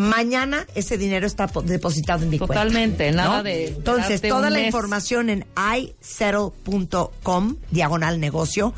mañana 0.01 0.65
ese 0.75 0.97
dinero 0.97 1.25
está 1.27 1.47
po- 1.47 1.61
depositado 1.61 2.23
en 2.23 2.29
mi 2.29 2.37
cuenta. 2.39 2.55
Totalmente, 2.55 3.11
nada 3.11 3.37
¿no? 3.37 3.43
de 3.43 3.67
Entonces, 3.67 4.21
toda 4.21 4.49
la 4.49 4.57
mes. 4.57 4.65
información 4.67 5.29
en 5.29 5.45
isettle.com, 5.77 7.55
diagonal 7.71 8.19
negocio. 8.19 8.73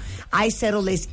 isettle 0.45 0.93
es 0.93 1.09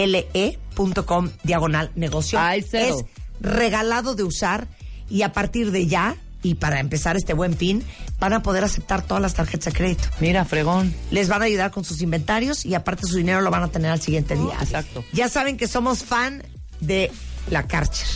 I-Z-E-T-T-L-E.com, 0.00 1.30
diagonal 1.42 1.90
negocio. 1.94 2.38
iSettle. 2.56 2.88
Es 2.88 3.04
regalado 3.40 4.14
de 4.14 4.22
usar 4.24 4.66
y 5.08 5.22
a 5.22 5.32
partir 5.32 5.70
de 5.72 5.86
ya, 5.86 6.16
y 6.42 6.54
para 6.54 6.78
empezar 6.80 7.16
este 7.16 7.34
buen 7.34 7.56
fin, 7.56 7.82
van 8.18 8.32
a 8.32 8.42
poder 8.42 8.64
aceptar 8.64 9.02
todas 9.02 9.20
las 9.22 9.34
tarjetas 9.34 9.72
de 9.72 9.78
crédito. 9.78 10.04
Mira, 10.20 10.44
fregón. 10.44 10.94
Les 11.10 11.28
van 11.28 11.42
a 11.42 11.46
ayudar 11.46 11.70
con 11.70 11.84
sus 11.84 12.00
inventarios 12.00 12.64
y 12.64 12.74
aparte 12.74 13.06
su 13.06 13.16
dinero 13.16 13.40
lo 13.40 13.50
van 13.50 13.62
a 13.64 13.68
tener 13.68 13.90
al 13.90 14.00
siguiente 14.00 14.34
día. 14.36 14.56
Exacto. 14.60 15.04
Ya 15.12 15.28
saben 15.28 15.56
que 15.56 15.66
somos 15.66 16.02
fan 16.04 16.42
de 16.80 17.10
la 17.48 17.66
Karcher. 17.66 18.06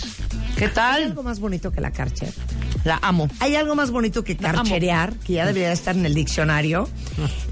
¿Qué 0.56 0.66
¿Hay 0.66 0.70
tal? 0.70 1.02
algo 1.04 1.22
más 1.22 1.40
bonito 1.40 1.72
que 1.72 1.80
la 1.80 1.90
Karcher? 1.90 2.32
La 2.84 2.98
amo. 3.02 3.28
Hay 3.40 3.56
algo 3.56 3.74
más 3.74 3.90
bonito 3.90 4.24
que 4.24 4.36
carcherear, 4.36 5.14
que 5.14 5.34
ya 5.34 5.46
debería 5.46 5.72
estar 5.72 5.96
en 5.96 6.04
el 6.06 6.14
diccionario. 6.14 6.88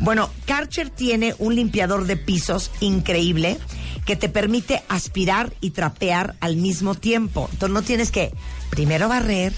Bueno, 0.00 0.30
Karcher 0.46 0.90
tiene 0.90 1.34
un 1.38 1.54
limpiador 1.54 2.06
de 2.06 2.16
pisos 2.16 2.70
increíble 2.80 3.56
que 4.04 4.16
te 4.16 4.28
permite 4.28 4.82
aspirar 4.88 5.52
y 5.60 5.70
trapear 5.70 6.34
al 6.40 6.56
mismo 6.56 6.96
tiempo. 6.96 7.48
Entonces 7.52 7.72
no 7.72 7.82
tienes 7.82 8.10
que 8.10 8.32
primero 8.70 9.08
barrer 9.08 9.52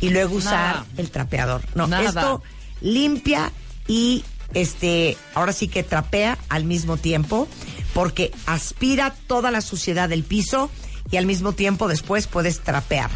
y 0.00 0.10
luego 0.10 0.36
usar 0.36 0.52
Nada. 0.76 0.86
el 0.96 1.10
trapeador. 1.10 1.62
No, 1.74 1.88
Nada. 1.88 2.04
esto 2.04 2.42
limpia 2.80 3.50
y 3.88 4.24
este, 4.54 5.16
ahora 5.34 5.52
sí 5.52 5.66
que 5.66 5.82
trapea 5.82 6.38
al 6.48 6.64
mismo 6.64 6.96
tiempo 6.96 7.48
porque 7.92 8.30
aspira 8.46 9.14
toda 9.26 9.50
la 9.50 9.60
suciedad 9.60 10.08
del 10.08 10.22
piso 10.22 10.70
y 11.10 11.16
al 11.16 11.26
mismo 11.26 11.52
tiempo 11.52 11.88
después 11.88 12.26
puedes 12.26 12.60
trapear. 12.60 13.10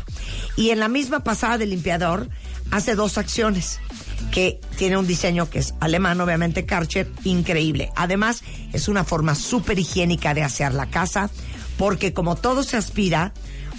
Y 0.56 0.70
en 0.70 0.80
la 0.80 0.88
misma 0.88 1.20
pasada 1.20 1.58
del 1.58 1.70
limpiador 1.70 2.28
hace 2.70 2.94
dos 2.94 3.18
acciones 3.18 3.80
que 4.30 4.60
tiene 4.76 4.96
un 4.96 5.06
diseño 5.06 5.50
que 5.50 5.58
es 5.58 5.74
alemán, 5.80 6.20
obviamente 6.20 6.66
Karcher, 6.66 7.10
increíble. 7.24 7.90
Además, 7.96 8.42
es 8.72 8.88
una 8.88 9.04
forma 9.04 9.34
súper 9.34 9.78
higiénica 9.78 10.34
de 10.34 10.42
asear 10.42 10.74
la 10.74 10.86
casa 10.86 11.30
porque 11.78 12.12
como 12.12 12.36
todo 12.36 12.62
se 12.62 12.76
aspira, 12.76 13.32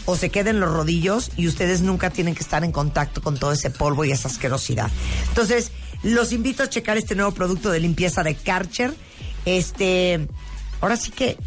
o 0.05 0.15
se 0.15 0.29
queden 0.29 0.59
los 0.59 0.71
rodillos 0.71 1.31
y 1.37 1.47
ustedes 1.47 1.81
nunca 1.81 2.09
tienen 2.09 2.35
que 2.35 2.41
estar 2.41 2.63
en 2.63 2.71
contacto 2.71 3.21
con 3.21 3.37
todo 3.37 3.51
ese 3.51 3.69
polvo 3.69 4.05
y 4.05 4.11
esa 4.11 4.27
asquerosidad. 4.27 4.89
Entonces, 5.29 5.71
los 6.03 6.31
invito 6.31 6.63
a 6.63 6.69
checar 6.69 6.97
este 6.97 7.15
nuevo 7.15 7.31
producto 7.31 7.69
de 7.69 7.79
limpieza 7.79 8.23
de 8.23 8.35
Karcher. 8.35 8.93
Este, 9.45 10.27
ahora 10.81 10.97
sí 10.97 11.11
que 11.11 11.37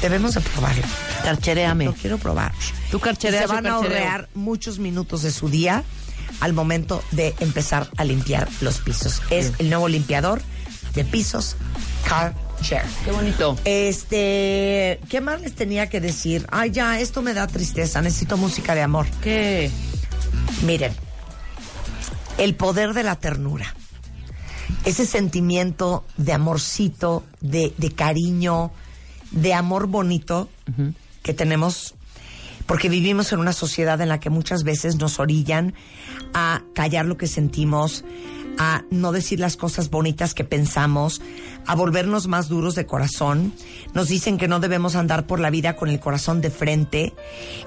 debemos 0.00 0.34
de 0.34 0.40
probarlo. 0.40 0.82
Carchereame. 1.22 1.84
Lo 1.84 1.94
quiero 1.94 2.18
probar. 2.18 2.52
Tú 2.90 3.00
carchereas, 3.00 3.44
Y 3.44 3.48
Se 3.48 3.54
van 3.54 3.66
a 3.66 3.74
ahorrar 3.74 4.28
muchos 4.34 4.78
minutos 4.78 5.22
de 5.22 5.30
su 5.30 5.48
día 5.48 5.84
al 6.40 6.52
momento 6.52 7.02
de 7.12 7.34
empezar 7.40 7.88
a 7.96 8.04
limpiar 8.04 8.48
los 8.60 8.78
pisos. 8.78 9.22
Es 9.30 9.52
el 9.58 9.68
nuevo 9.70 9.88
limpiador 9.88 10.42
de 10.94 11.04
pisos 11.04 11.56
Karcher. 12.06 12.84
Qué 13.04 13.12
bonito. 13.12 13.56
Este, 13.64 15.00
¿qué 15.08 15.20
más 15.20 15.40
les 15.40 15.54
tenía 15.54 15.88
que 15.88 16.00
decir? 16.00 16.46
Ay, 16.50 16.70
ya, 16.70 17.00
esto 17.00 17.22
me 17.22 17.34
da 17.34 17.46
tristeza, 17.46 18.02
necesito 18.02 18.36
música 18.36 18.74
de 18.74 18.82
amor. 18.82 19.06
¿Qué? 19.22 19.70
Miren, 20.66 20.92
el 22.38 22.54
poder 22.54 22.92
de 22.92 23.04
la 23.04 23.16
ternura. 23.16 23.74
Ese 24.84 25.06
sentimiento 25.06 26.04
de 26.16 26.32
amorcito, 26.32 27.24
de, 27.40 27.72
de 27.78 27.92
cariño, 27.92 28.72
de 29.32 29.54
amor 29.54 29.86
bonito 29.86 30.48
que 31.22 31.34
tenemos, 31.34 31.94
porque 32.66 32.88
vivimos 32.88 33.32
en 33.32 33.40
una 33.40 33.52
sociedad 33.52 34.00
en 34.00 34.08
la 34.08 34.20
que 34.20 34.30
muchas 34.30 34.62
veces 34.64 34.96
nos 34.96 35.18
orillan 35.18 35.74
a 36.34 36.62
callar 36.74 37.06
lo 37.06 37.16
que 37.16 37.26
sentimos, 37.26 38.04
a 38.58 38.84
no 38.90 39.12
decir 39.12 39.40
las 39.40 39.56
cosas 39.56 39.90
bonitas 39.90 40.34
que 40.34 40.44
pensamos, 40.44 41.20
a 41.66 41.74
volvernos 41.74 42.28
más 42.28 42.48
duros 42.48 42.74
de 42.74 42.86
corazón. 42.86 43.54
Nos 43.94 44.08
dicen 44.08 44.38
que 44.38 44.48
no 44.48 44.60
debemos 44.60 44.94
andar 44.94 45.26
por 45.26 45.40
la 45.40 45.50
vida 45.50 45.76
con 45.76 45.88
el 45.88 46.00
corazón 46.00 46.40
de 46.40 46.50
frente, 46.50 47.12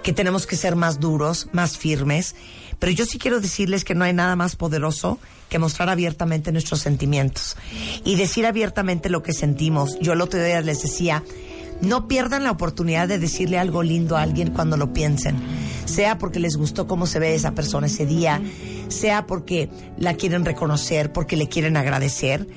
que 0.03 0.13
tenemos 0.13 0.45
que 0.45 0.55
ser 0.55 0.76
más 0.76 0.99
duros, 0.99 1.47
más 1.51 1.78
firmes. 1.78 2.36
Pero 2.80 2.91
yo 2.91 3.05
sí 3.05 3.18
quiero 3.18 3.39
decirles 3.39 3.84
que 3.84 3.95
no 3.95 4.03
hay 4.03 4.13
nada 4.13 4.36
más 4.36 4.55
poderoso 4.55 5.20
que 5.49 5.59
mostrar 5.59 5.89
abiertamente 5.89 6.51
nuestros 6.51 6.82
sentimientos 6.82 7.55
y 8.03 8.16
decir 8.16 8.45
abiertamente 8.45 9.09
lo 9.09 9.24
que 9.24 9.34
sentimos. 9.34 9.97
Yo 10.01 10.13
el 10.13 10.22
otro 10.22 10.43
día 10.43 10.61
les 10.61 10.82
decía, 10.82 11.24
no 11.82 12.07
pierdan 12.07 12.43
la 12.43 12.51
oportunidad 12.51 13.07
de 13.07 13.19
decirle 13.19 13.57
algo 13.57 13.84
lindo 13.84 14.17
a 14.17 14.21
alguien 14.21 14.51
cuando 14.51 14.78
lo 14.78 14.93
piensen, 14.93 15.36
sea 15.86 16.17
porque 16.17 16.39
les 16.39 16.55
gustó 16.55 16.88
cómo 16.88 17.05
se 17.05 17.19
ve 17.19 17.36
esa 17.36 17.51
persona 17.51 17.88
ese 17.88 18.05
día, 18.05 18.41
sea 18.88 19.26
porque 19.26 19.69
la 19.97 20.15
quieren 20.15 20.45
reconocer, 20.45 21.11
porque 21.11 21.38
le 21.38 21.47
quieren 21.47 21.78
agradecer. 21.78 22.47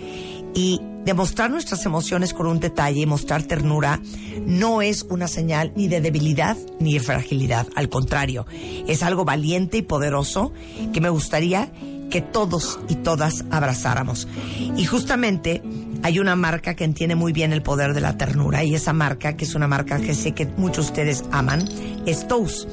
Y 0.55 0.81
demostrar 1.05 1.51
nuestras 1.51 1.85
emociones 1.87 2.35
con 2.35 2.47
un 2.47 2.61
detalle 2.61 3.01
y 3.01 3.07
mostrar 3.07 3.43
ternura 3.43 4.01
no 4.45 4.83
es 4.83 5.05
una 5.09 5.29
señal 5.29 5.73
ni 5.77 5.89
de 5.89 6.01
debilidad 6.01 6.57
ni 6.81 6.95
de 6.95 7.01
fragilidad. 7.01 7.67
Al 7.75 7.89
contrario, 7.89 8.47
es 8.87 9.03
algo 9.03 9.25
valiente 9.25 9.79
y 9.79 9.83
poderoso 9.83 10.53
que 10.93 11.01
me 11.01 11.11
gustaría 11.11 11.71
que 12.11 12.21
todos 12.21 12.79
y 12.89 12.97
todas 12.97 13.45
abrazáramos. 13.51 14.29
Y 14.77 14.85
justamente 14.85 15.63
hay 16.03 16.19
una 16.19 16.37
marca 16.37 16.75
que 16.75 16.85
entiende 16.85 17.15
muy 17.15 17.33
bien 17.33 17.53
el 17.53 17.63
poder 17.63 17.95
de 17.95 18.01
la 18.01 18.17
ternura 18.17 18.65
y 18.65 18.75
esa 18.75 18.93
marca, 18.93 19.37
que 19.37 19.45
es 19.45 19.55
una 19.55 19.69
marca 19.69 19.99
que 19.99 20.15
sé 20.15 20.33
que 20.33 20.47
muchos 20.47 20.87
de 20.87 20.91
ustedes 20.93 21.25
aman, 21.33 21.69
es 22.07 22.27
Toast. 22.29 22.69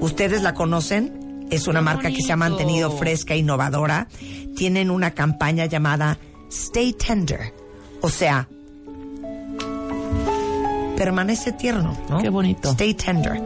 Ustedes 0.00 0.42
la 0.42 0.54
conocen, 0.54 1.46
es 1.50 1.68
una 1.68 1.80
marca 1.80 2.10
que 2.10 2.22
se 2.22 2.32
ha 2.32 2.36
mantenido 2.36 2.90
fresca 2.90 3.34
e 3.34 3.38
innovadora. 3.38 4.08
Tienen 4.56 4.90
una 4.90 5.12
campaña 5.12 5.66
llamada 5.66 6.18
Stay 6.50 6.92
Tender, 6.92 7.54
o 8.00 8.08
sea, 8.08 8.48
permanece 10.96 11.52
tierno, 11.52 11.96
¿no? 12.08 12.18
Qué 12.18 12.30
bonito. 12.30 12.70
Stay 12.70 12.94
Tender, 12.94 13.42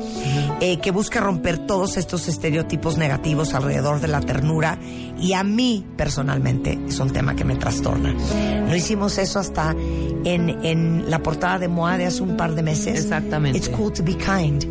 eh, 0.60 0.78
que 0.78 0.90
busca 0.90 1.20
romper 1.20 1.58
todos 1.58 1.96
estos 1.96 2.28
estereotipos 2.28 2.96
negativos 2.96 3.54
alrededor 3.54 4.00
de 4.00 4.08
la 4.08 4.20
ternura 4.20 4.78
y 5.18 5.34
a 5.34 5.42
mí 5.42 5.84
personalmente 5.96 6.78
es 6.88 6.98
un 6.98 7.10
tema 7.10 7.34
que 7.34 7.44
me 7.44 7.56
trastorna. 7.56 8.14
No 8.14 8.74
hicimos 8.74 9.18
eso 9.18 9.38
hasta 9.38 9.72
en, 9.72 10.64
en 10.64 11.10
la 11.10 11.22
portada 11.22 11.58
de 11.58 11.68
MOA 11.68 11.98
de 11.98 12.06
hace 12.06 12.22
un 12.22 12.36
par 12.36 12.54
de 12.54 12.62
meses. 12.62 13.04
Exactamente. 13.04 13.58
It's 13.58 13.68
cool 13.68 13.92
to 13.92 14.02
be 14.02 14.16
kind. 14.16 14.64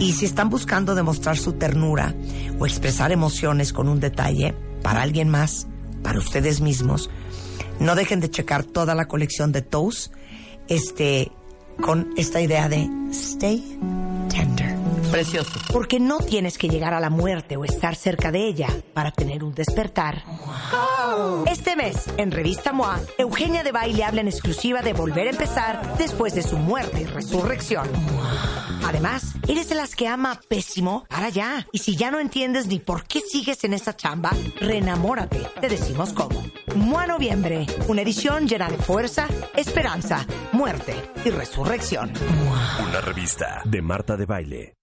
Y 0.00 0.12
si 0.12 0.24
están 0.24 0.48
buscando 0.48 0.94
demostrar 0.94 1.36
su 1.36 1.52
ternura 1.52 2.14
o 2.58 2.66
expresar 2.66 3.12
emociones 3.12 3.72
con 3.72 3.88
un 3.88 4.00
detalle 4.00 4.54
para 4.82 5.02
alguien 5.02 5.28
más, 5.28 5.66
para 6.02 6.18
ustedes 6.18 6.60
mismos, 6.60 7.10
no 7.78 7.94
dejen 7.94 8.20
de 8.20 8.30
checar 8.30 8.64
toda 8.64 8.94
la 8.94 9.06
colección 9.06 9.52
de 9.52 9.60
Toast 9.62 10.12
este, 10.68 11.30
con 11.80 12.08
esta 12.16 12.40
idea 12.40 12.68
de 12.68 12.88
stay 13.10 13.62
tender. 14.28 14.75
Precioso. 15.10 15.58
Porque 15.72 16.00
no 16.00 16.18
tienes 16.18 16.58
que 16.58 16.68
llegar 16.68 16.94
a 16.94 17.00
la 17.00 17.10
muerte 17.10 17.56
o 17.56 17.64
estar 17.64 17.94
cerca 17.94 18.32
de 18.32 18.46
ella 18.46 18.68
para 18.94 19.10
tener 19.10 19.44
un 19.44 19.54
despertar. 19.54 20.24
Este 21.46 21.76
mes, 21.76 22.06
en 22.16 22.30
Revista 22.30 22.72
MOA, 22.72 23.00
Eugenia 23.18 23.62
de 23.62 23.72
Baile 23.72 24.04
habla 24.04 24.20
en 24.20 24.28
exclusiva 24.28 24.82
de 24.82 24.92
volver 24.92 25.28
a 25.28 25.30
empezar 25.30 25.96
después 25.98 26.34
de 26.34 26.42
su 26.42 26.56
muerte 26.56 27.02
y 27.02 27.04
resurrección. 27.04 27.88
Además, 28.84 29.34
¿eres 29.48 29.68
de 29.68 29.74
las 29.74 29.94
que 29.94 30.08
ama 30.08 30.40
pésimo? 30.48 31.04
Para 31.08 31.28
ya. 31.28 31.66
Y 31.72 31.78
si 31.78 31.96
ya 31.96 32.10
no 32.10 32.20
entiendes 32.20 32.66
ni 32.66 32.78
por 32.78 33.04
qué 33.04 33.20
sigues 33.20 33.64
en 33.64 33.74
esa 33.74 33.96
chamba, 33.96 34.30
reenamórate. 34.60 35.40
Te 35.60 35.68
decimos 35.68 36.12
cómo. 36.12 36.42
MOA 36.74 37.06
Noviembre, 37.06 37.66
una 37.88 38.02
edición 38.02 38.46
llena 38.46 38.68
de 38.68 38.76
fuerza, 38.76 39.26
esperanza, 39.56 40.26
muerte 40.52 40.94
y 41.24 41.30
resurrección. 41.30 42.12
Una 42.86 43.00
revista 43.00 43.62
de 43.64 43.82
Marta 43.82 44.16
de 44.16 44.26
Baile. 44.26 44.75